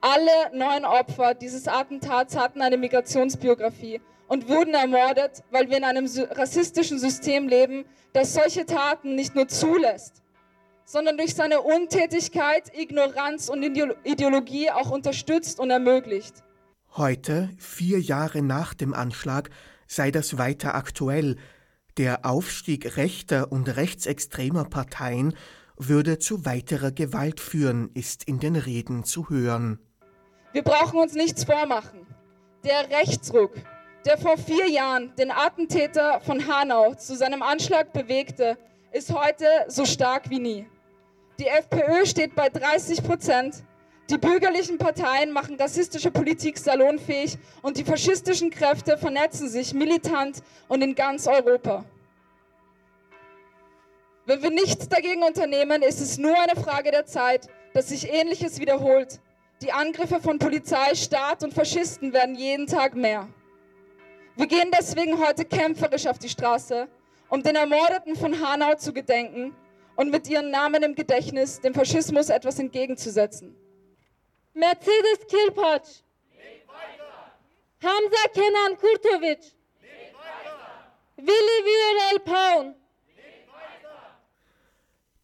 Alle 0.00 0.56
neun 0.56 0.86
Opfer 0.86 1.34
dieses 1.34 1.68
Attentats 1.68 2.34
hatten 2.34 2.62
eine 2.62 2.78
Migrationsbiografie 2.78 4.00
und 4.30 4.48
wurden 4.48 4.74
ermordet, 4.74 5.42
weil 5.50 5.68
wir 5.70 5.76
in 5.76 5.82
einem 5.82 6.06
rassistischen 6.06 7.00
System 7.00 7.48
leben, 7.48 7.84
das 8.12 8.32
solche 8.32 8.64
Taten 8.64 9.16
nicht 9.16 9.34
nur 9.34 9.48
zulässt, 9.48 10.22
sondern 10.84 11.18
durch 11.18 11.34
seine 11.34 11.62
Untätigkeit, 11.62 12.70
Ignoranz 12.78 13.48
und 13.48 13.64
Ideologie 13.64 14.70
auch 14.70 14.92
unterstützt 14.92 15.58
und 15.58 15.70
ermöglicht. 15.70 16.44
Heute, 16.96 17.50
vier 17.58 18.00
Jahre 18.00 18.40
nach 18.40 18.72
dem 18.72 18.94
Anschlag, 18.94 19.50
sei 19.88 20.12
das 20.12 20.38
weiter 20.38 20.76
aktuell, 20.76 21.36
der 21.96 22.24
Aufstieg 22.24 22.96
rechter 22.96 23.50
und 23.50 23.76
rechtsextremer 23.76 24.64
Parteien 24.64 25.34
würde 25.76 26.20
zu 26.20 26.44
weiterer 26.44 26.92
Gewalt 26.92 27.40
führen, 27.40 27.90
ist 27.94 28.22
in 28.24 28.38
den 28.38 28.54
Reden 28.54 29.02
zu 29.02 29.28
hören. 29.28 29.80
Wir 30.52 30.62
brauchen 30.62 31.00
uns 31.00 31.14
nichts 31.14 31.42
vormachen. 31.42 32.06
Der 32.64 32.90
Rechtsruck, 32.90 33.54
der 34.04 34.18
vor 34.18 34.38
vier 34.38 34.68
Jahren 34.68 35.14
den 35.16 35.30
Attentäter 35.30 36.20
von 36.20 36.46
Hanau 36.46 36.94
zu 36.94 37.14
seinem 37.14 37.42
Anschlag 37.42 37.92
bewegte, 37.92 38.56
ist 38.92 39.12
heute 39.12 39.46
so 39.68 39.84
stark 39.84 40.30
wie 40.30 40.38
nie. 40.38 40.66
Die 41.38 41.46
FPÖ 41.46 42.06
steht 42.06 42.34
bei 42.34 42.48
30 42.48 43.02
Prozent. 43.02 43.62
Die 44.10 44.18
bürgerlichen 44.18 44.78
Parteien 44.78 45.30
machen 45.30 45.56
rassistische 45.56 46.10
Politik 46.10 46.58
salonfähig 46.58 47.38
und 47.62 47.76
die 47.76 47.84
faschistischen 47.84 48.50
Kräfte 48.50 48.98
vernetzen 48.98 49.48
sich 49.48 49.72
militant 49.72 50.42
und 50.68 50.82
in 50.82 50.94
ganz 50.94 51.28
Europa. 51.28 51.84
Wenn 54.26 54.42
wir 54.42 54.50
nichts 54.50 54.88
dagegen 54.88 55.22
unternehmen, 55.22 55.82
ist 55.82 56.00
es 56.00 56.18
nur 56.18 56.36
eine 56.38 56.60
Frage 56.60 56.90
der 56.90 57.06
Zeit, 57.06 57.48
dass 57.72 57.88
sich 57.88 58.12
Ähnliches 58.12 58.58
wiederholt. 58.58 59.20
Die 59.62 59.72
Angriffe 59.72 60.20
von 60.20 60.38
Polizei, 60.38 60.94
Staat 60.94 61.44
und 61.44 61.54
Faschisten 61.54 62.12
werden 62.12 62.34
jeden 62.34 62.66
Tag 62.66 62.94
mehr. 62.94 63.28
Wir 64.40 64.46
gehen 64.46 64.70
deswegen 64.72 65.18
heute 65.18 65.44
kämpferisch 65.44 66.06
auf 66.06 66.18
die 66.18 66.30
Straße, 66.30 66.88
um 67.28 67.42
den 67.42 67.56
Ermordeten 67.56 68.16
von 68.16 68.40
Hanau 68.40 68.74
zu 68.74 68.90
gedenken 68.90 69.54
und 69.96 70.10
mit 70.10 70.30
ihren 70.30 70.50
Namen 70.50 70.82
im 70.82 70.94
Gedächtnis 70.94 71.60
dem 71.60 71.74
Faschismus 71.74 72.30
etwas 72.30 72.58
entgegenzusetzen. 72.58 73.54
Mercedes 74.54 75.26
Kirpac. 75.28 75.82
Hamza 77.82 78.28
Kenan 78.32 78.78
Kurtovic. 78.78 79.40
Willi 81.18 81.58
Viorel 81.66 82.20
Paun. 82.20 82.74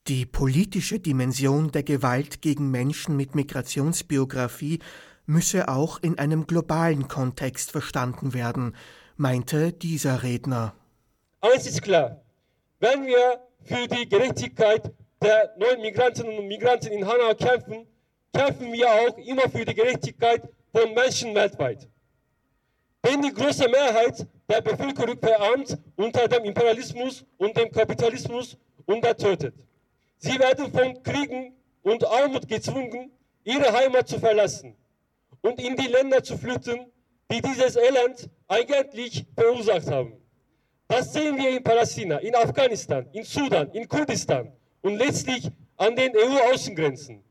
Die 0.08 0.26
politische 0.26 1.00
Dimension 1.00 1.72
der 1.72 1.84
Gewalt 1.84 2.42
gegen 2.42 2.70
Menschen 2.70 3.16
mit 3.16 3.34
Migrationsbiografie 3.34 4.80
müsse 5.24 5.68
auch 5.68 6.02
in 6.02 6.18
einem 6.18 6.46
globalen 6.46 7.08
Kontext 7.08 7.72
verstanden 7.72 8.32
werden, 8.32 8.76
meinte 9.16 9.72
dieser 9.72 10.22
Redner. 10.22 10.74
Eins 11.40 11.66
ist 11.66 11.82
klar, 11.82 12.20
wenn 12.80 13.06
wir 13.06 13.40
für 13.64 13.88
die 13.88 14.08
Gerechtigkeit 14.08 14.92
der 15.22 15.54
neuen 15.58 15.80
Migrantinnen 15.80 16.38
und 16.38 16.46
Migranten 16.46 16.92
in 16.92 17.06
Hanau 17.06 17.34
kämpfen, 17.34 17.86
kämpfen 18.32 18.72
wir 18.72 18.88
auch 18.90 19.16
immer 19.18 19.48
für 19.48 19.64
die 19.64 19.74
Gerechtigkeit 19.74 20.42
von 20.72 20.92
Menschen 20.94 21.34
weltweit. 21.34 21.88
Denn 23.04 23.22
die 23.22 23.32
große 23.32 23.68
Mehrheit 23.68 24.26
der 24.48 24.60
Bevölkerung 24.60 25.18
verarmt 25.18 25.78
unter 25.96 26.28
dem 26.28 26.44
Imperialismus 26.44 27.24
und 27.38 27.56
dem 27.56 27.70
Kapitalismus 27.70 28.56
untertötet. 28.84 29.54
Sie 30.18 30.38
werden 30.38 30.70
von 30.72 31.02
Kriegen 31.02 31.54
und 31.82 32.04
Armut 32.04 32.46
gezwungen, 32.48 33.10
ihre 33.44 33.72
Heimat 33.72 34.08
zu 34.08 34.18
verlassen 34.18 34.76
und 35.40 35.60
in 35.60 35.76
die 35.76 35.86
Länder 35.86 36.22
zu 36.22 36.36
flüchten, 36.36 36.86
die 37.30 37.40
dieses 37.42 37.76
Elend 37.76 38.28
eigentlich 38.48 39.26
verursacht 39.34 39.90
haben. 39.90 40.20
Das 40.88 41.12
sehen 41.12 41.36
wir 41.36 41.50
in 41.50 41.64
Palästina, 41.64 42.18
in 42.18 42.34
Afghanistan, 42.34 43.08
in 43.12 43.24
Sudan, 43.24 43.70
in 43.72 43.88
Kurdistan 43.88 44.52
und 44.82 44.96
letztlich 44.96 45.50
an 45.76 45.96
den 45.96 46.16
EU-Außengrenzen. 46.16 47.24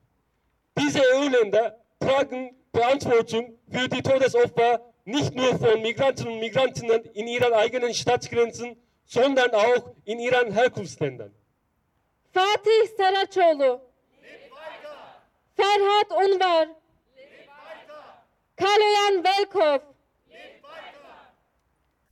Diese 0.77 0.99
EU-Länder 0.99 1.77
tragen 1.99 2.55
Verantwortung 2.73 3.57
für 3.71 3.87
die 3.87 4.01
Todesopfer 4.01 4.81
nicht 5.05 5.33
nur 5.33 5.57
von 5.57 5.81
Migranten 5.81 6.27
und 6.27 6.39
Migrantinnen 6.39 7.05
in 7.13 7.27
ihren 7.27 7.53
eigenen 7.53 7.93
Staatsgrenzen, 7.93 8.75
sondern 9.05 9.51
auch 9.51 9.93
in 10.03 10.19
ihren 10.19 10.51
Herkunftsländern. 10.51 11.33
Fatih 12.33 12.89
Saraçoğlu. 12.97 13.79
Ferhat 15.55 16.11
Unvar. 16.11 16.67
Velkov. 19.45 19.81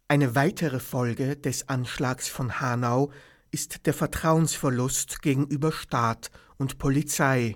Eine 0.07 0.35
weitere 0.35 0.79
Folge 0.79 1.35
des 1.35 1.69
Anschlags 1.69 2.27
von 2.27 2.59
Hanau 2.59 3.11
ist 3.51 3.85
der 3.87 3.93
Vertrauensverlust 3.93 5.21
gegenüber 5.21 5.71
Staat 5.71 6.29
und 6.57 6.77
Polizei. 6.77 7.55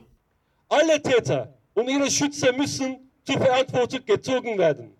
Alle 0.69 1.01
Täter 1.01 1.53
und 1.75 1.87
ihre 1.87 2.09
Schützer 2.09 2.53
müssen 2.53 3.11
zur 3.25 3.39
Verantwortung 3.39 4.05
gezogen 4.05 4.57
werden. 4.57 4.95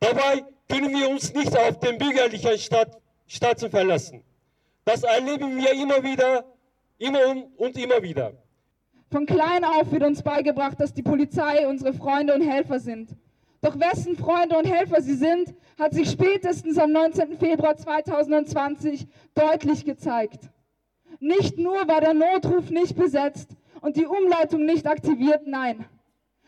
Dabei 0.00 0.44
können 0.68 0.90
wir 0.90 1.08
uns 1.08 1.32
nicht 1.32 1.56
auf 1.56 1.78
den 1.80 1.98
bürgerlichen 1.98 2.58
Staat, 2.58 2.98
Staaten 3.26 3.70
verlassen. 3.70 4.22
Das 4.84 5.02
erleben 5.02 5.56
wir 5.56 5.72
immer 5.72 6.02
wieder, 6.02 6.44
immer 6.98 7.44
und 7.56 7.76
immer 7.78 8.02
wieder. 8.02 8.32
Von 9.10 9.26
klein 9.26 9.64
auf 9.64 9.90
wird 9.90 10.02
uns 10.02 10.22
beigebracht, 10.22 10.78
dass 10.78 10.92
die 10.92 11.02
Polizei 11.02 11.66
unsere 11.66 11.92
Freunde 11.92 12.34
und 12.34 12.42
Helfer 12.42 12.78
sind. 12.78 13.16
Doch 13.62 13.78
wessen 13.78 14.16
Freunde 14.16 14.56
und 14.56 14.66
Helfer 14.66 15.02
sie 15.02 15.14
sind, 15.14 15.54
hat 15.78 15.92
sich 15.92 16.10
spätestens 16.10 16.78
am 16.78 16.92
19. 16.92 17.38
Februar 17.38 17.76
2020 17.76 19.06
deutlich 19.34 19.84
gezeigt. 19.84 20.48
Nicht 21.18 21.58
nur 21.58 21.86
war 21.86 22.00
der 22.00 22.14
Notruf 22.14 22.70
nicht 22.70 22.96
besetzt 22.96 23.50
und 23.82 23.96
die 23.96 24.06
Umleitung 24.06 24.64
nicht 24.64 24.86
aktiviert, 24.86 25.46
nein. 25.46 25.84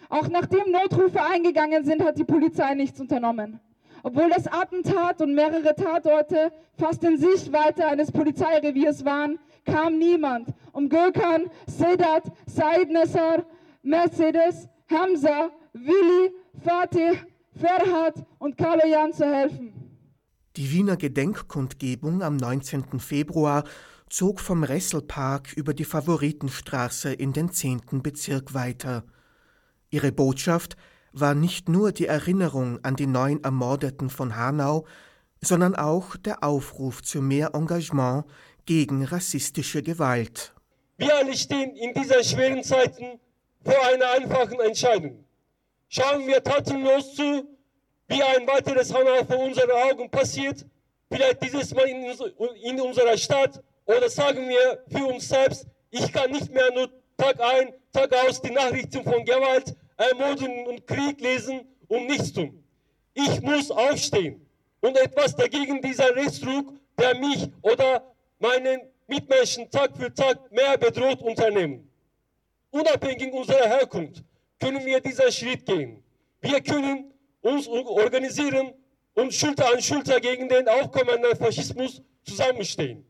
Auch 0.09 0.28
nachdem 0.28 0.71
Notrufe 0.71 1.23
eingegangen 1.23 1.85
sind, 1.85 2.02
hat 2.02 2.19
die 2.19 2.25
Polizei 2.25 2.75
nichts 2.75 3.00
unternommen. 3.00 3.61
Obwohl 4.02 4.31
das 4.31 4.47
Attentat 4.47 5.21
und 5.21 5.35
mehrere 5.35 5.75
Tatorte 5.75 6.50
fast 6.78 7.04
in 7.04 7.19
Sichtweite 7.19 7.87
eines 7.87 8.11
Polizeireviers 8.11 9.04
waren, 9.04 9.38
kam 9.64 9.99
niemand, 9.99 10.49
um 10.73 10.88
Gökhan, 10.88 11.50
Sedat, 11.66 12.25
Said 12.47 12.90
Nassar, 12.90 13.45
Mercedes, 13.83 14.69
Hamza, 14.90 15.50
Willi 15.73 16.33
Fatih, 16.64 17.19
Ferhat 17.57 18.14
und 18.38 18.57
Kaloyan 18.57 19.12
zu 19.12 19.25
helfen. 19.25 19.73
Die 20.57 20.71
Wiener 20.71 20.97
Gedenkkundgebung 20.97 22.23
am 22.23 22.37
19. 22.37 23.00
Februar 23.00 23.64
zog 24.09 24.38
vom 24.38 24.62
Resselpark 24.62 25.52
über 25.54 25.75
die 25.75 25.85
Favoritenstraße 25.85 27.12
in 27.12 27.33
den 27.33 27.50
10. 27.50 28.02
Bezirk 28.02 28.54
weiter. 28.54 29.04
Ihre 29.90 30.12
Botschaft 30.12 30.76
war 31.12 31.35
nicht 31.35 31.69
nur 31.69 31.90
die 31.90 32.07
Erinnerung 32.07 32.78
an 32.85 32.95
die 32.95 33.07
neun 33.07 33.42
Ermordeten 33.42 34.09
von 34.09 34.37
Hanau, 34.37 34.87
sondern 35.40 35.75
auch 35.75 36.16
der 36.16 36.45
Aufruf 36.45 37.02
zu 37.02 37.21
mehr 37.21 37.54
Engagement 37.54 38.25
gegen 38.66 39.04
rassistische 39.04 39.83
Gewalt. 39.83 40.54
Wir 40.97 41.16
alle 41.16 41.35
stehen 41.35 41.75
in 41.75 41.92
diesen 41.92 42.23
schweren 42.23 42.62
Zeiten 42.62 43.19
vor 43.64 43.75
einer 43.92 44.11
einfachen 44.12 44.61
Entscheidung. 44.61 45.25
Schauen 45.95 46.27
wir 46.27 46.43
tatenlos 46.43 47.15
zu, 47.15 47.47
wie 48.09 48.23
ein 48.23 48.47
weiteres 48.47 48.95
Hanau 48.95 49.25
vor 49.27 49.41
unseren 49.41 49.71
Augen 49.73 50.11
passiert, 50.11 50.65
vielleicht 51.11 51.43
dieses 51.43 51.75
Mal 51.75 51.87
in, 51.87 52.03
in 52.63 52.81
unserer 52.81 53.15
Stadt, 53.19 53.63
oder 53.85 54.09
sagen 54.09 54.49
wir 54.49 54.83
für 54.89 55.05
uns 55.05 55.29
selbst, 55.29 55.67
ich 55.91 56.11
kann 56.11 56.31
nicht 56.31 56.51
mehr 56.51 56.73
nur 56.73 56.89
Tag 57.19 57.39
ein, 57.41 57.75
Tag 57.93 58.11
aus 58.27 58.41
die 58.41 58.53
Nachrichten 58.53 59.05
von 59.05 59.23
Gewalt, 59.23 59.77
Ermordung 59.99 60.65
und 60.65 60.87
Krieg 60.87 61.21
lesen 61.21 61.61
und 61.89 62.07
nichts 62.07 62.33
tun. 62.33 62.65
Ich 63.13 63.43
muss 63.43 63.71
aufstehen 63.71 64.47
und 64.81 64.97
etwas 64.97 65.37
dagegen 65.37 65.83
dieser 65.83 66.17
Rechtsdruck, 66.17 66.73
der 66.99 67.19
mich 67.19 67.51
oder 67.61 68.11
meinen 68.39 68.81
Mitmenschen 69.09 69.71
Tag 69.71 69.95
für 69.99 70.15
Tag 70.15 70.51
mehr 70.53 70.79
bedroht 70.79 71.21
unternehmen. 71.21 71.87
unabhängig 72.71 73.31
unserer 73.35 73.69
Herkunft, 73.69 74.25
können 74.62 74.87
wir 74.87 75.00
diesen 75.00 75.33
Schritt 75.33 75.66
gehen. 75.66 76.02
Wir 76.40 76.61
können 76.61 77.12
uns 77.40 77.66
organisieren 77.66 78.73
und 79.14 79.35
Schulter 79.35 79.66
an 79.73 79.83
Schulter 79.83 80.21
gegen 80.21 80.49
den 80.49 80.69
aufkommenden 80.69 81.37
Faschismus 81.37 82.00
zusammenstehen. 82.23 83.04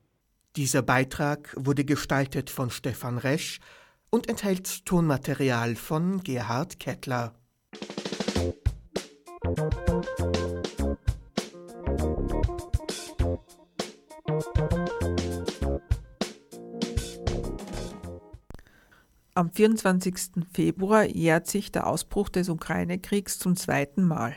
Dieser 0.56 0.82
Beitrag 0.82 1.54
wurde 1.56 1.84
gestaltet 1.84 2.48
von 2.48 2.70
Stefan 2.70 3.18
Resch 3.18 3.60
und 4.10 4.28
enthält 4.30 4.86
Tonmaterial 4.86 5.76
von 5.76 6.22
Gerhard 6.22 6.80
Kettler. 6.80 7.34
Am 19.42 19.50
24. 19.50 20.46
Februar 20.52 21.02
jährt 21.02 21.48
sich 21.48 21.72
der 21.72 21.88
Ausbruch 21.88 22.28
des 22.28 22.48
Ukraine-Kriegs 22.48 23.40
zum 23.40 23.56
zweiten 23.56 24.04
Mal. 24.04 24.36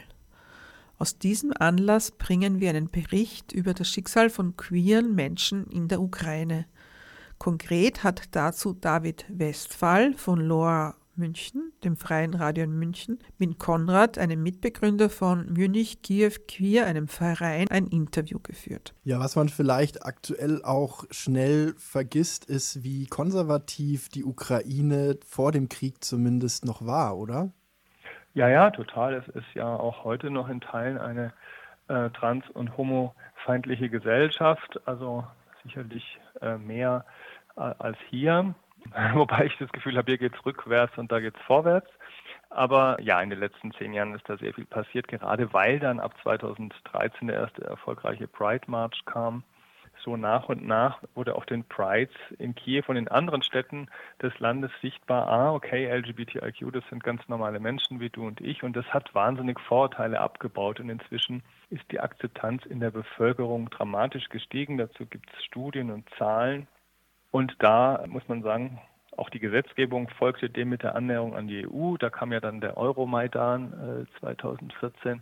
Aus 0.98 1.20
diesem 1.20 1.54
Anlass 1.56 2.10
bringen 2.10 2.60
wir 2.60 2.72
einen 2.72 2.90
Bericht 2.90 3.52
über 3.52 3.76
das 3.76 3.88
Schicksal 3.88 4.32
von 4.32 4.58
queeren 4.58 5.14
Menschen 5.14 5.68
in 5.68 5.90
der 5.90 6.02
Ukraine. 6.02 6.66
Konkret 7.38 8.04
hat 8.04 8.30
dazu 8.32 8.74
David 8.74 9.26
Westphal 9.30 10.16
von 10.16 10.40
Loa 10.40 10.96
München, 11.18 11.72
dem 11.84 11.98
Freien 11.98 12.34
Radio 12.34 12.64
in 12.64 12.78
München, 12.78 13.20
mit 13.38 13.60
Konrad, 13.60 14.18
einem 14.18 14.44
Mitbegründer 14.44 15.10
von 15.10 15.52
Munich 15.54 16.02
Kiew 16.02 16.32
Queer, 16.48 16.86
einem 16.86 17.08
Verein, 17.08 17.68
ein 17.70 17.88
Interview 17.88 18.40
geführt. 18.40 18.94
Ja, 19.04 19.20
was 19.20 19.36
man 19.36 19.50
vielleicht 19.50 20.06
aktuell 20.06 20.62
auch 20.64 21.06
schnell 21.12 21.74
vergisst, 21.78 22.46
ist, 22.46 22.84
wie 22.84 23.08
konservativ 23.08 24.10
die 24.10 24.24
Ukraine 24.24 25.18
vor 25.26 25.52
dem 25.52 25.70
Krieg 25.70 26.04
zumindest 26.04 26.66
noch 26.66 26.86
war, 26.86 27.18
oder? 27.18 27.52
Ja, 28.34 28.50
ja, 28.50 28.70
total. 28.70 29.14
Es 29.14 29.28
ist 29.30 29.48
ja 29.54 29.68
auch 29.68 30.04
heute 30.04 30.30
noch 30.30 30.50
in 30.50 30.60
Teilen 30.60 30.98
eine 30.98 31.34
äh, 31.88 32.10
trans- 32.10 32.50
und 32.54 32.76
homofeindliche 32.78 33.90
Gesellschaft, 33.90 34.80
also 34.86 35.24
sicherlich 35.64 36.20
äh, 36.42 36.58
mehr 36.58 37.06
äh, 37.56 37.62
als 37.62 37.98
hier. 38.10 38.54
Wobei 39.14 39.46
ich 39.46 39.58
das 39.58 39.72
Gefühl 39.72 39.98
habe, 39.98 40.12
hier 40.12 40.18
geht 40.18 40.36
es 40.36 40.46
rückwärts 40.46 40.98
und 40.98 41.12
da 41.12 41.20
geht 41.20 41.36
es 41.36 41.42
vorwärts. 41.44 41.90
Aber 42.50 42.98
ja, 43.02 43.22
in 43.22 43.30
den 43.30 43.40
letzten 43.40 43.72
zehn 43.74 43.94
Jahren 43.94 44.14
ist 44.14 44.30
da 44.30 44.38
sehr 44.38 44.54
viel 44.54 44.66
passiert, 44.66 45.08
gerade 45.08 45.52
weil 45.54 45.80
dann 45.80 46.00
ab 46.00 46.14
2013 46.24 47.28
der 47.28 47.38
erste 47.38 47.64
erfolgreiche 47.66 48.28
Pride 48.28 48.64
March 48.68 49.04
kam. 49.06 49.44
So 50.04 50.18
nach 50.18 50.50
und 50.50 50.66
nach 50.66 51.00
wurde 51.16 51.36
auf 51.36 51.46
den 51.46 51.64
Prides 51.64 52.16
in 52.38 52.54
Kiew 52.54 52.84
und 52.88 52.96
in 52.96 53.08
anderen 53.08 53.42
Städten 53.42 53.88
des 54.22 54.38
Landes 54.40 54.72
sichtbar, 54.82 55.28
ah, 55.28 55.52
okay, 55.54 55.88
LGBTIQ, 55.88 56.72
das 56.74 56.84
sind 56.90 57.04
ganz 57.04 57.28
normale 57.28 57.60
Menschen 57.60 58.00
wie 58.00 58.10
du 58.10 58.28
und 58.28 58.40
ich. 58.40 58.62
Und 58.64 58.76
das 58.76 58.86
hat 58.94 59.16
wahnsinnig 59.16 59.60
Vorurteile 59.60 60.20
abgebaut. 60.20 60.80
Und 60.80 60.90
inzwischen 60.90 61.44
ist 61.72 61.92
die 61.92 62.00
Akzeptanz 62.00 62.66
in 62.66 62.80
der 62.80 62.92
Bevölkerung 62.92 63.70
dramatisch 63.70 64.30
gestiegen. 64.30 64.78
Dazu 64.78 65.06
gibt 65.08 65.32
es 65.34 65.44
Studien 65.44 65.90
und 65.90 66.08
Zahlen. 66.18 66.68
Und 67.36 67.54
da 67.60 68.02
muss 68.08 68.26
man 68.30 68.44
sagen, 68.44 68.80
auch 69.18 69.30
die 69.30 69.42
Gesetzgebung 69.42 70.08
folgte 70.08 70.50
dem 70.50 70.70
mit 70.70 70.84
der 70.84 70.96
Annäherung 70.96 71.36
an 71.36 71.50
die 71.50 71.68
EU. 71.68 71.98
Da 71.98 72.10
kam 72.10 72.32
ja 72.32 72.40
dann 72.40 72.62
der 72.62 72.78
Euromaidan 72.78 74.06
äh, 74.08 74.20
2014. 74.22 75.22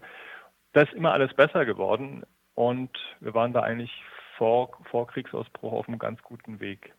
Da 0.74 0.82
ist 0.84 0.94
immer 0.94 1.12
alles 1.12 1.34
besser 1.34 1.66
geworden 1.66 2.22
und 2.54 2.92
wir 3.20 3.34
waren 3.34 3.52
da 3.52 3.62
eigentlich 3.62 3.92
vor, 4.38 4.78
vor 4.92 5.08
Kriegsausbruch 5.08 5.74
auf 5.74 5.88
einem 5.88 5.98
ganz 5.98 6.22
guten 6.22 6.60
Weg. 6.60 6.94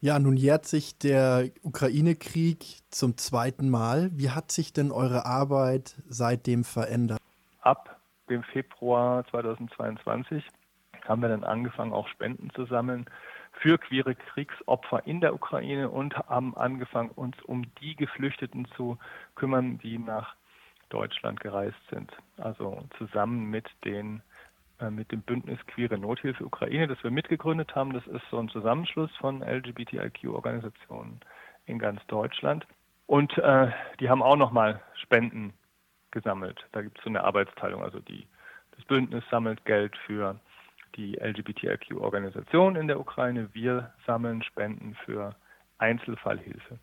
Ja, 0.00 0.18
nun 0.18 0.36
jährt 0.36 0.66
sich 0.66 0.98
der 0.98 1.48
Ukraine-Krieg 1.62 2.80
zum 2.90 3.16
zweiten 3.18 3.70
Mal. 3.70 4.10
Wie 4.14 4.30
hat 4.30 4.50
sich 4.50 4.72
denn 4.72 4.90
eure 4.90 5.26
Arbeit 5.26 5.94
seitdem 6.08 6.64
verändert? 6.64 7.20
Ab 7.60 8.00
dem 8.28 8.42
Februar 8.42 9.24
2022 9.30 10.44
haben 11.04 11.22
wir 11.22 11.28
dann 11.28 11.44
angefangen, 11.44 11.92
auch 11.92 12.08
Spenden 12.08 12.50
zu 12.50 12.66
sammeln 12.66 13.06
für 13.60 13.78
queere 13.78 14.14
Kriegsopfer 14.14 15.06
in 15.06 15.20
der 15.20 15.34
Ukraine 15.34 15.88
und 15.88 16.16
haben 16.16 16.56
angefangen, 16.56 17.10
uns 17.10 17.40
um 17.42 17.64
die 17.80 17.96
Geflüchteten 17.96 18.66
zu 18.76 18.98
kümmern, 19.34 19.78
die 19.78 19.98
nach 19.98 20.34
Deutschland 20.88 21.40
gereist 21.40 21.78
sind. 21.90 22.12
Also 22.36 22.84
zusammen 22.98 23.50
mit 23.50 23.66
den 23.84 24.22
äh, 24.80 24.90
mit 24.90 25.10
dem 25.10 25.22
Bündnis 25.22 25.58
Queere 25.66 25.98
Nothilfe 25.98 26.44
Ukraine, 26.44 26.86
das 26.86 27.02
wir 27.02 27.10
mitgegründet 27.10 27.74
haben. 27.74 27.92
Das 27.92 28.06
ist 28.06 28.22
so 28.30 28.38
ein 28.38 28.48
Zusammenschluss 28.50 29.10
von 29.16 29.42
LGBTIQ-Organisationen 29.42 31.20
in 31.64 31.78
ganz 31.78 32.04
Deutschland. 32.08 32.66
Und 33.06 33.36
äh, 33.38 33.70
die 34.00 34.10
haben 34.10 34.22
auch 34.22 34.36
nochmal 34.36 34.82
Spenden 34.94 35.54
gesammelt. 36.10 36.66
Da 36.72 36.82
gibt 36.82 36.98
es 36.98 37.04
so 37.04 37.10
eine 37.10 37.24
Arbeitsteilung. 37.24 37.82
Also 37.82 38.00
die, 38.00 38.26
das 38.76 38.84
Bündnis 38.84 39.24
sammelt 39.30 39.64
Geld 39.64 39.96
für 40.06 40.38
die 40.94 41.16
LGBTIQ-Organisation 41.18 42.76
in 42.76 42.88
der 42.88 43.00
Ukraine. 43.00 43.48
Wir 43.52 43.92
sammeln 44.06 44.42
Spenden 44.42 44.96
für 45.04 45.34
Einzelfallhilfe. 45.78 46.78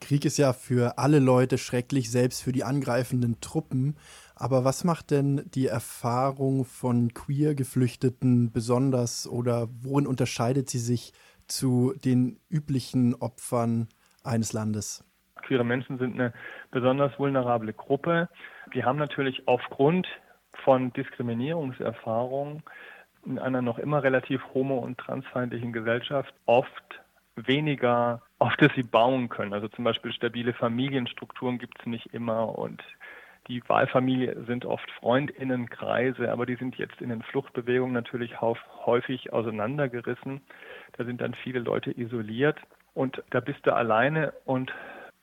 Krieg 0.00 0.24
ist 0.24 0.36
ja 0.36 0.52
für 0.52 0.98
alle 0.98 1.20
Leute 1.20 1.58
schrecklich, 1.58 2.10
selbst 2.10 2.42
für 2.42 2.52
die 2.52 2.64
angreifenden 2.64 3.40
Truppen. 3.40 3.96
Aber 4.34 4.64
was 4.64 4.84
macht 4.84 5.12
denn 5.12 5.42
die 5.54 5.68
Erfahrung 5.68 6.64
von 6.64 7.14
Queer-Geflüchteten 7.14 8.50
besonders 8.52 9.28
oder 9.28 9.68
worin 9.80 10.06
unterscheidet 10.06 10.68
sie 10.68 10.80
sich 10.80 11.12
zu 11.46 11.94
den 12.04 12.40
üblichen 12.50 13.14
Opfern 13.14 13.88
eines 14.24 14.52
Landes? 14.52 15.04
Queere 15.42 15.64
Menschen 15.64 15.98
sind 15.98 16.14
eine 16.14 16.32
besonders 16.70 17.16
vulnerable 17.18 17.72
Gruppe. 17.72 18.28
Die 18.74 18.84
haben 18.84 18.98
natürlich 18.98 19.46
aufgrund 19.46 20.06
von 20.64 20.92
Diskriminierungserfahrungen 20.92 22.62
in 23.24 23.38
einer 23.38 23.62
noch 23.62 23.78
immer 23.78 24.02
relativ 24.02 24.42
homo- 24.54 24.78
und 24.78 24.98
transfeindlichen 24.98 25.72
Gesellschaft 25.72 26.34
oft 26.46 27.00
weniger, 27.36 28.22
auf 28.38 28.54
das 28.56 28.72
sie 28.74 28.82
bauen 28.82 29.28
können. 29.28 29.52
Also 29.52 29.68
zum 29.68 29.84
Beispiel 29.84 30.12
stabile 30.12 30.52
Familienstrukturen 30.52 31.58
gibt 31.58 31.80
es 31.80 31.86
nicht 31.86 32.06
immer 32.12 32.58
und 32.58 32.82
die 33.48 33.62
Wahlfamilie 33.68 34.44
sind 34.46 34.64
oft 34.64 34.88
Freundinnenkreise, 34.92 36.30
aber 36.30 36.46
die 36.46 36.54
sind 36.54 36.76
jetzt 36.76 37.00
in 37.00 37.08
den 37.08 37.22
Fluchtbewegungen 37.22 37.92
natürlich 37.92 38.40
häufig 38.40 39.32
auseinandergerissen. 39.32 40.40
Da 40.96 41.04
sind 41.04 41.20
dann 41.20 41.34
viele 41.34 41.58
Leute 41.58 41.90
isoliert 41.90 42.58
und 42.94 43.22
da 43.30 43.40
bist 43.40 43.66
du 43.66 43.74
alleine 43.74 44.32
und 44.44 44.72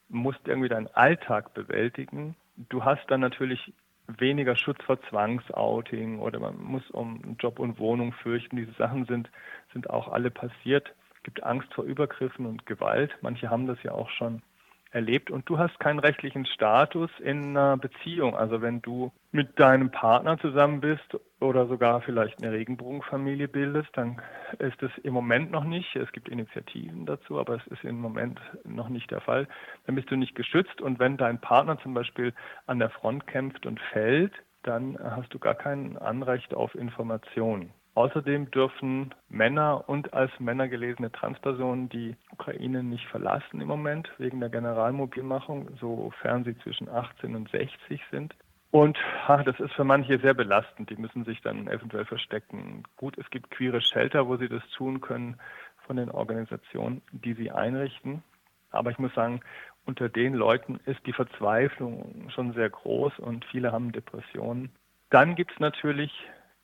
musst 0.08 0.40
irgendwie 0.46 0.68
deinen 0.68 0.88
Alltag 0.88 1.54
bewältigen. 1.54 2.36
Du 2.68 2.84
hast 2.84 3.04
dann 3.08 3.20
natürlich 3.20 3.72
weniger 4.18 4.56
Schutz 4.56 4.82
vor 4.84 5.00
Zwangsouting 5.02 6.18
oder 6.18 6.40
man 6.40 6.60
muss 6.62 6.88
um 6.90 7.36
Job 7.38 7.58
und 7.58 7.78
Wohnung 7.78 8.12
fürchten. 8.12 8.56
Diese 8.56 8.72
Sachen 8.72 9.06
sind, 9.06 9.30
sind 9.72 9.90
auch 9.90 10.08
alle 10.08 10.30
passiert. 10.30 10.92
Es 11.16 11.22
gibt 11.22 11.42
Angst 11.42 11.72
vor 11.74 11.84
Übergriffen 11.84 12.46
und 12.46 12.66
Gewalt. 12.66 13.16
Manche 13.20 13.50
haben 13.50 13.66
das 13.66 13.82
ja 13.82 13.92
auch 13.92 14.10
schon 14.10 14.42
erlebt 14.90 15.30
und 15.30 15.48
du 15.48 15.58
hast 15.58 15.78
keinen 15.78 15.98
rechtlichen 15.98 16.46
Status 16.46 17.10
in 17.20 17.56
einer 17.56 17.76
Beziehung. 17.76 18.34
Also 18.34 18.60
wenn 18.60 18.82
du 18.82 19.12
mit 19.32 19.58
deinem 19.58 19.90
Partner 19.90 20.38
zusammen 20.38 20.80
bist 20.80 21.16
oder 21.40 21.66
sogar 21.66 22.00
vielleicht 22.02 22.42
eine 22.42 22.52
Regenbogenfamilie 22.52 23.48
bildest, 23.48 23.90
dann 23.94 24.20
ist 24.58 24.82
es 24.82 24.90
im 25.02 25.12
Moment 25.12 25.50
noch 25.50 25.64
nicht. 25.64 25.94
Es 25.94 26.10
gibt 26.12 26.28
Initiativen 26.28 27.06
dazu, 27.06 27.38
aber 27.38 27.56
es 27.56 27.66
ist 27.68 27.84
im 27.84 28.00
Moment 28.00 28.40
noch 28.64 28.88
nicht 28.88 29.10
der 29.10 29.20
Fall. 29.20 29.46
Dann 29.86 29.94
bist 29.94 30.10
du 30.10 30.16
nicht 30.16 30.34
geschützt 30.34 30.80
und 30.80 30.98
wenn 30.98 31.16
dein 31.16 31.40
Partner 31.40 31.78
zum 31.78 31.94
Beispiel 31.94 32.34
an 32.66 32.78
der 32.78 32.90
Front 32.90 33.26
kämpft 33.26 33.66
und 33.66 33.80
fällt, 33.92 34.32
dann 34.62 34.98
hast 34.98 35.32
du 35.32 35.38
gar 35.38 35.54
kein 35.54 35.96
Anrecht 35.96 36.52
auf 36.52 36.74
Informationen. 36.74 37.72
Außerdem 37.94 38.50
dürfen 38.50 39.14
Männer 39.28 39.88
und 39.88 40.14
als 40.14 40.30
Männer 40.38 40.68
gelesene 40.68 41.10
Transpersonen 41.10 41.88
die 41.88 42.16
Ukraine 42.32 42.82
nicht 42.82 43.06
verlassen 43.08 43.60
im 43.60 43.68
Moment 43.68 44.10
wegen 44.18 44.40
der 44.40 44.48
Generalmobilmachung, 44.48 45.68
sofern 45.80 46.44
sie 46.44 46.56
zwischen 46.58 46.88
18 46.88 47.34
und 47.34 47.50
60 47.50 48.00
sind. 48.10 48.34
Und 48.70 48.96
ach, 49.26 49.42
das 49.42 49.58
ist 49.58 49.72
für 49.72 49.82
manche 49.84 50.18
sehr 50.20 50.34
belastend. 50.34 50.90
Die 50.90 50.96
müssen 50.96 51.24
sich 51.24 51.40
dann 51.42 51.66
eventuell 51.66 52.04
verstecken. 52.04 52.84
Gut, 52.96 53.18
es 53.18 53.28
gibt 53.30 53.50
queere 53.50 53.80
Shelter, 53.80 54.28
wo 54.28 54.36
sie 54.36 54.48
das 54.48 54.62
tun 54.76 55.00
können 55.00 55.40
von 55.86 55.96
den 55.96 56.10
Organisationen, 56.10 57.02
die 57.10 57.34
sie 57.34 57.50
einrichten. 57.50 58.22
Aber 58.70 58.92
ich 58.92 58.98
muss 58.98 59.12
sagen, 59.14 59.40
unter 59.86 60.08
den 60.08 60.34
Leuten 60.34 60.78
ist 60.86 61.04
die 61.06 61.12
Verzweiflung 61.12 62.30
schon 62.30 62.52
sehr 62.52 62.70
groß 62.70 63.18
und 63.18 63.44
viele 63.46 63.72
haben 63.72 63.90
Depressionen. 63.90 64.70
Dann 65.10 65.34
gibt 65.34 65.50
es 65.50 65.58
natürlich 65.58 66.12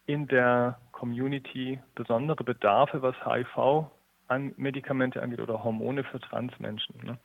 in 0.07 0.27
der 0.29 0.79
Community 0.92 1.79
besondere 1.95 2.42
Bedarfe, 2.45 3.03
was 3.03 3.14
HIV-Medikamente 3.25 5.23
angeht 5.23 5.40
oder 5.40 5.62
Hormone 5.62 6.05
für 6.05 6.21
Transmenschen. 6.21 6.95
Ne? 7.05 7.19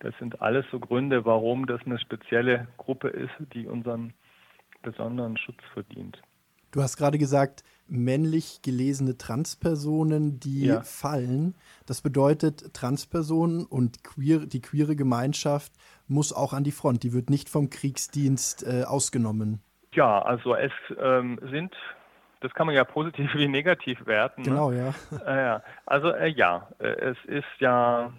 Das 0.00 0.14
sind 0.18 0.40
alles 0.40 0.64
so 0.70 0.80
Gründe, 0.80 1.24
warum 1.24 1.66
das 1.66 1.80
eine 1.84 1.98
spezielle 1.98 2.68
Gruppe 2.76 3.08
ist, 3.08 3.32
die 3.52 3.66
unseren 3.66 4.14
besonderen 4.82 5.36
Schutz 5.36 5.60
verdient. 5.72 6.22
Du 6.70 6.82
hast 6.82 6.96
gerade 6.96 7.16
gesagt, 7.16 7.64
männlich 7.88 8.60
gelesene 8.62 9.16
Transpersonen, 9.16 10.38
die 10.38 10.66
ja. 10.66 10.82
fallen. 10.82 11.54
Das 11.86 12.02
bedeutet, 12.02 12.74
Transpersonen 12.74 13.64
und 13.64 14.04
queer, 14.04 14.40
die 14.40 14.60
queere 14.60 14.94
Gemeinschaft 14.94 15.72
muss 16.06 16.32
auch 16.32 16.52
an 16.52 16.64
die 16.64 16.72
Front. 16.72 17.02
Die 17.04 17.14
wird 17.14 17.30
nicht 17.30 17.48
vom 17.48 17.70
Kriegsdienst 17.70 18.66
äh, 18.66 18.84
ausgenommen. 18.84 19.62
Ja, 19.94 20.20
also 20.20 20.54
es 20.54 20.72
ähm, 21.00 21.40
sind, 21.50 21.74
das 22.40 22.54
kann 22.54 22.66
man 22.66 22.74
ja 22.74 22.84
positiv 22.84 23.34
wie 23.34 23.48
negativ 23.48 24.06
werten. 24.06 24.42
Ne? 24.42 24.48
Genau, 24.50 24.70
ne? 24.70 24.94
ja. 25.26 25.62
Also 25.86 26.12
äh, 26.12 26.28
ja, 26.28 26.68
äh, 26.78 26.88
es 26.88 27.16
ist 27.24 27.46
ja 27.58 28.12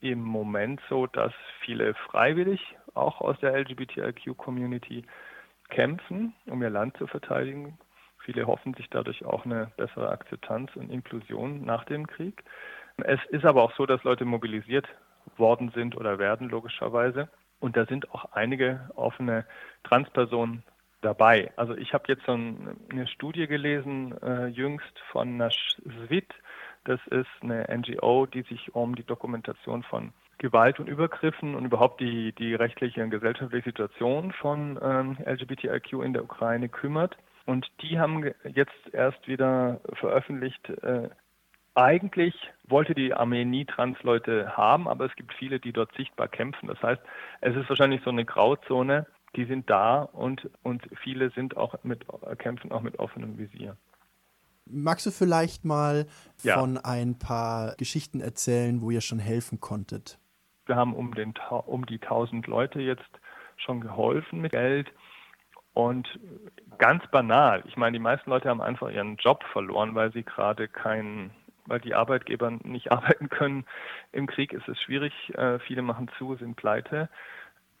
im 0.00 0.20
Moment 0.22 0.80
so, 0.88 1.06
dass 1.06 1.32
viele 1.60 1.94
freiwillig 1.94 2.76
auch 2.94 3.20
aus 3.20 3.38
der 3.40 3.54
LGBTIQ-Community 3.56 5.04
kämpfen, 5.68 6.34
um 6.46 6.62
ihr 6.62 6.70
Land 6.70 6.96
zu 6.96 7.06
verteidigen. 7.06 7.78
Viele 8.18 8.46
hoffen 8.46 8.74
sich 8.74 8.88
dadurch 8.90 9.24
auch 9.24 9.44
eine 9.44 9.70
bessere 9.76 10.10
Akzeptanz 10.10 10.74
und 10.76 10.90
Inklusion 10.90 11.64
nach 11.64 11.84
dem 11.84 12.06
Krieg. 12.06 12.44
Es 12.98 13.20
ist 13.28 13.44
aber 13.44 13.62
auch 13.62 13.74
so, 13.76 13.86
dass 13.86 14.02
Leute 14.04 14.24
mobilisiert 14.24 14.86
worden 15.36 15.70
sind 15.74 15.96
oder 15.96 16.18
werden, 16.18 16.48
logischerweise. 16.48 17.28
Und 17.60 17.76
da 17.76 17.86
sind 17.86 18.12
auch 18.12 18.32
einige 18.32 18.90
offene 18.94 19.44
Transpersonen 19.84 20.62
dabei. 21.00 21.52
Also 21.56 21.76
ich 21.76 21.92
habe 21.92 22.04
jetzt 22.08 22.24
so 22.26 22.32
eine 22.32 23.06
Studie 23.06 23.46
gelesen, 23.46 24.14
äh, 24.22 24.46
jüngst 24.46 24.98
von 25.12 25.36
Nashvit. 25.36 26.34
Das 26.84 27.00
ist 27.08 27.28
eine 27.42 27.66
NGO, 27.68 28.26
die 28.26 28.42
sich 28.42 28.74
um 28.74 28.94
die 28.94 29.04
Dokumentation 29.04 29.82
von 29.82 30.12
Gewalt 30.38 30.78
und 30.78 30.88
Übergriffen 30.88 31.54
und 31.54 31.64
überhaupt 31.64 32.00
die, 32.00 32.32
die 32.32 32.54
rechtliche 32.54 33.02
und 33.02 33.10
gesellschaftliche 33.10 33.70
Situation 33.70 34.32
von 34.32 34.78
ähm, 34.82 35.16
LGBTIQ 35.24 36.04
in 36.04 36.12
der 36.12 36.24
Ukraine 36.24 36.68
kümmert. 36.68 37.16
Und 37.46 37.66
die 37.80 37.98
haben 37.98 38.30
jetzt 38.44 38.74
erst 38.92 39.26
wieder 39.28 39.80
veröffentlicht, 39.94 40.68
äh, 40.82 41.08
eigentlich 41.76 42.34
wollte 42.66 42.94
die 42.94 43.12
Armee 43.12 43.44
nie 43.44 43.66
Transleute 43.66 44.56
haben, 44.56 44.88
aber 44.88 45.04
es 45.04 45.14
gibt 45.14 45.34
viele, 45.34 45.60
die 45.60 45.72
dort 45.72 45.94
sichtbar 45.94 46.26
kämpfen. 46.26 46.68
Das 46.68 46.82
heißt, 46.82 47.02
es 47.42 47.54
ist 47.54 47.68
wahrscheinlich 47.68 48.00
so 48.02 48.10
eine 48.10 48.24
Grauzone, 48.24 49.06
die 49.36 49.44
sind 49.44 49.68
da 49.70 50.02
und, 50.02 50.48
und 50.62 50.88
viele 51.02 51.30
sind 51.30 51.56
auch 51.56 51.74
mit, 51.82 52.06
kämpfen 52.38 52.72
auch 52.72 52.82
mit 52.82 52.98
offenem 52.98 53.38
Visier. 53.38 53.76
Magst 54.68 55.06
du 55.06 55.10
vielleicht 55.10 55.64
mal 55.64 56.06
ja. 56.42 56.58
von 56.58 56.76
ein 56.78 57.18
paar 57.18 57.76
Geschichten 57.76 58.20
erzählen, 58.20 58.80
wo 58.80 58.90
ihr 58.90 59.00
schon 59.00 59.20
helfen 59.20 59.60
konntet? 59.60 60.18
Wir 60.66 60.74
haben 60.74 60.94
um, 60.94 61.14
den, 61.14 61.34
um 61.66 61.86
die 61.86 62.00
1000 62.00 62.48
Leute 62.48 62.80
jetzt 62.80 63.04
schon 63.56 63.80
geholfen 63.80 64.40
mit 64.40 64.52
Geld. 64.52 64.88
Und 65.72 66.08
ganz 66.78 67.06
banal, 67.10 67.62
ich 67.66 67.76
meine, 67.76 67.92
die 67.92 68.02
meisten 68.02 68.30
Leute 68.30 68.48
haben 68.48 68.62
einfach 68.62 68.90
ihren 68.90 69.16
Job 69.16 69.44
verloren, 69.52 69.94
weil 69.94 70.10
sie 70.12 70.22
gerade 70.22 70.68
keinen, 70.68 71.30
weil 71.66 71.80
die 71.80 71.94
Arbeitgeber 71.94 72.50
nicht 72.50 72.90
arbeiten 72.92 73.28
können. 73.28 73.66
Im 74.10 74.26
Krieg 74.26 74.52
ist 74.52 74.66
es 74.68 74.80
schwierig, 74.80 75.12
äh, 75.34 75.58
viele 75.60 75.82
machen 75.82 76.10
zu, 76.18 76.34
sind 76.36 76.56
pleite. 76.56 77.08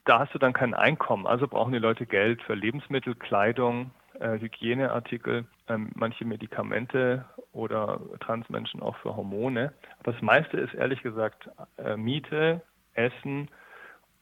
Da 0.06 0.20
hast 0.20 0.32
du 0.32 0.38
dann 0.38 0.52
kein 0.52 0.72
Einkommen, 0.72 1.26
also 1.26 1.48
brauchen 1.48 1.72
die 1.72 1.80
Leute 1.80 2.06
Geld 2.06 2.40
für 2.42 2.54
Lebensmittel, 2.54 3.16
Kleidung, 3.16 3.90
äh, 4.20 4.38
Hygieneartikel, 4.38 5.46
ähm, 5.68 5.90
manche 5.96 6.24
Medikamente 6.24 7.24
oder 7.52 8.00
Transmenschen 8.20 8.80
auch 8.82 8.96
für 8.98 9.16
Hormone. 9.16 9.72
Aber 9.98 10.12
das 10.12 10.22
meiste 10.22 10.58
ist 10.58 10.74
ehrlich 10.74 11.02
gesagt 11.02 11.50
äh, 11.76 11.96
Miete, 11.96 12.62
Essen 12.94 13.48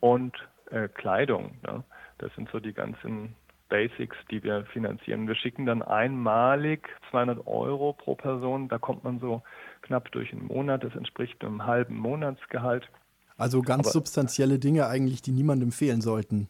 und 0.01 0.35
äh, 0.71 0.89
Kleidung. 0.89 1.59
Ne? 1.63 1.85
Das 2.17 2.35
sind 2.35 2.49
so 2.51 2.61
die 2.61 2.73
ganzen 2.73 3.37
Basics, 3.69 4.17
die 4.31 4.43
wir 4.43 4.65
finanzieren. 4.65 5.29
Wir 5.29 5.35
schicken 5.35 5.67
dann 5.67 5.83
einmalig 5.83 6.89
200 7.11 7.47
Euro 7.47 7.93
pro 7.93 8.15
Person. 8.15 8.69
Da 8.69 8.79
kommt 8.79 9.05
man 9.05 9.19
so 9.21 9.43
knapp 9.83 10.11
durch 10.13 10.33
einen 10.33 10.47
Monat. 10.47 10.83
Das 10.83 10.97
entspricht 10.97 11.45
einem 11.45 11.67
halben 11.67 11.97
Monatsgehalt. 11.97 12.89
Also 13.37 13.63
ganz 13.63 13.87
Aber, 13.87 13.93
substanzielle 13.93 14.59
Dinge 14.59 14.87
eigentlich, 14.87 15.23
die 15.23 15.33
niemandem 15.33 15.73
fehlen 15.73 16.01
sollten. 16.01 16.49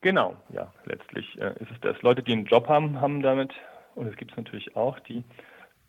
Genau, 0.00 0.36
ja, 0.50 0.70
letztlich 0.84 1.38
äh, 1.40 1.54
ist 1.60 1.70
es 1.70 1.80
das. 1.80 2.00
Leute, 2.02 2.22
die 2.22 2.32
einen 2.32 2.44
Job 2.44 2.68
haben, 2.68 3.00
haben 3.00 3.22
damit, 3.22 3.52
und 3.94 4.06
es 4.06 4.16
gibt 4.16 4.32
es 4.32 4.36
natürlich 4.36 4.76
auch, 4.76 4.98
die 5.00 5.24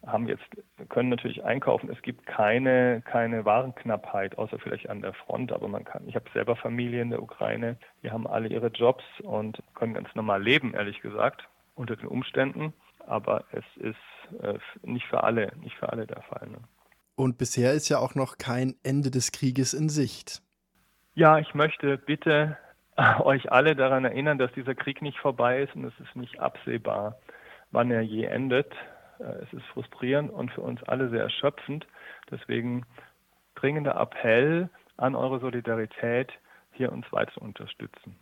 haben 0.05 0.27
jetzt, 0.27 0.45
können 0.89 1.09
natürlich 1.09 1.43
einkaufen. 1.43 1.89
Es 1.89 2.01
gibt 2.01 2.25
keine, 2.25 3.01
keine 3.01 3.43
Warenknappheit, 3.43 4.37
außer 4.37 4.59
vielleicht 4.59 4.89
an 4.89 5.01
der 5.01 5.13
Front, 5.13 5.51
aber 5.51 5.67
man 5.67 5.83
kann, 5.83 6.07
ich 6.07 6.15
habe 6.15 6.29
selber 6.33 6.55
Familie 6.55 7.01
in 7.01 7.09
der 7.09 7.21
Ukraine, 7.21 7.77
die 8.03 8.11
haben 8.11 8.27
alle 8.27 8.47
ihre 8.47 8.67
Jobs 8.67 9.03
und 9.23 9.61
können 9.73 9.95
ganz 9.95 10.07
normal 10.15 10.41
leben, 10.41 10.73
ehrlich 10.73 11.01
gesagt, 11.01 11.47
unter 11.73 11.95
den 11.95 12.07
Umständen. 12.07 12.73
Aber 13.07 13.43
es 13.51 13.65
ist 13.75 14.41
äh, 14.41 14.57
nicht 14.83 15.05
für 15.07 15.23
alle, 15.23 15.51
nicht 15.61 15.75
für 15.75 15.89
alle 15.89 16.07
der 16.07 16.21
Fall. 16.23 16.47
Ne? 16.47 16.57
Und 17.15 17.37
bisher 17.37 17.73
ist 17.73 17.89
ja 17.89 17.99
auch 17.99 18.15
noch 18.15 18.37
kein 18.37 18.75
Ende 18.83 19.09
des 19.09 19.31
Krieges 19.31 19.73
in 19.73 19.89
Sicht. 19.89 20.41
Ja, 21.13 21.39
ich 21.39 21.53
möchte 21.55 21.97
bitte 21.97 22.57
euch 23.19 23.51
alle 23.51 23.75
daran 23.75 24.05
erinnern, 24.05 24.37
dass 24.37 24.51
dieser 24.53 24.75
Krieg 24.75 25.01
nicht 25.01 25.17
vorbei 25.19 25.63
ist 25.63 25.75
und 25.75 25.85
es 25.85 25.93
ist 25.99 26.15
nicht 26.15 26.39
absehbar, 26.39 27.17
wann 27.71 27.91
er 27.91 28.01
je 28.01 28.25
endet. 28.25 28.71
Äh, 29.19 29.43
es 29.43 29.53
ist 29.53 29.65
frustrierend 29.67 30.31
und 30.31 30.51
für 30.51 30.61
uns 30.61 30.83
alle 30.83 31.09
sehr 31.09 31.23
erschöpfend. 31.23 31.87
Deswegen 32.29 32.85
dringender 33.55 33.95
Appell 33.95 34.69
an 34.97 35.15
eure 35.15 35.39
Solidarität, 35.39 36.31
hier 36.71 36.91
uns 36.91 37.05
weiter 37.11 37.31
zu 37.33 37.41
unterstützen. 37.41 38.17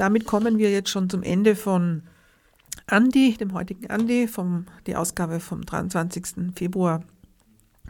Damit 0.00 0.24
kommen 0.24 0.56
wir 0.56 0.70
jetzt 0.70 0.88
schon 0.88 1.10
zum 1.10 1.22
Ende 1.22 1.54
von 1.54 2.04
Andi, 2.86 3.36
dem 3.36 3.52
heutigen 3.52 3.90
Andi, 3.90 4.28
vom, 4.28 4.64
die 4.86 4.96
Ausgabe 4.96 5.40
vom 5.40 5.60
23. 5.60 6.54
Februar 6.54 7.02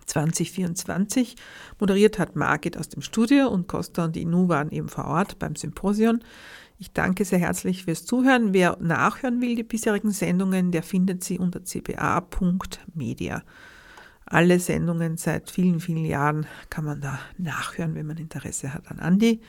2024. 0.06 1.36
Moderiert 1.78 2.18
hat 2.18 2.34
Margit 2.34 2.76
aus 2.76 2.88
dem 2.88 3.00
Studio 3.00 3.46
und 3.46 3.68
Costa 3.68 4.06
und 4.06 4.16
Inu 4.16 4.48
waren 4.48 4.72
eben 4.72 4.88
vor 4.88 5.04
Ort 5.04 5.38
beim 5.38 5.54
Symposion. 5.54 6.24
Ich 6.80 6.92
danke 6.92 7.24
sehr 7.24 7.38
herzlich 7.38 7.84
fürs 7.84 8.04
Zuhören. 8.04 8.52
Wer 8.52 8.76
nachhören 8.80 9.40
will, 9.40 9.54
die 9.54 9.62
bisherigen 9.62 10.10
Sendungen, 10.10 10.72
der 10.72 10.82
findet 10.82 11.22
sie 11.22 11.38
unter 11.38 11.60
cba.media. 11.64 13.44
Alle 14.26 14.58
Sendungen 14.58 15.16
seit 15.16 15.48
vielen, 15.48 15.78
vielen 15.78 16.06
Jahren 16.06 16.48
kann 16.70 16.86
man 16.86 17.00
da 17.00 17.20
nachhören, 17.38 17.94
wenn 17.94 18.08
man 18.08 18.16
Interesse 18.16 18.74
hat 18.74 18.90
an 18.90 18.98
Andi. 18.98 19.40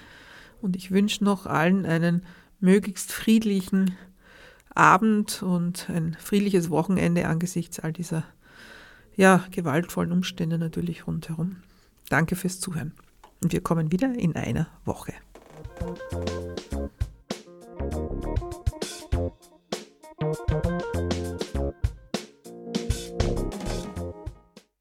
Und 0.61 0.75
ich 0.75 0.91
wünsche 0.91 1.23
noch 1.23 1.47
allen 1.47 1.87
einen 1.87 2.23
möglichst 2.61 3.11
friedlichen 3.11 3.97
Abend 4.73 5.43
und 5.43 5.89
ein 5.89 6.15
friedliches 6.19 6.69
Wochenende 6.69 7.27
angesichts 7.27 7.79
all 7.79 7.91
dieser 7.91 8.23
ja, 9.15 9.43
gewaltvollen 9.51 10.11
Umstände 10.11 10.57
natürlich 10.57 11.07
rundherum. 11.07 11.57
Danke 12.09 12.35
fürs 12.35 12.59
Zuhören. 12.59 12.93
Und 13.43 13.51
wir 13.51 13.61
kommen 13.61 13.91
wieder 13.91 14.13
in 14.13 14.35
einer 14.35 14.67
Woche. 14.85 15.13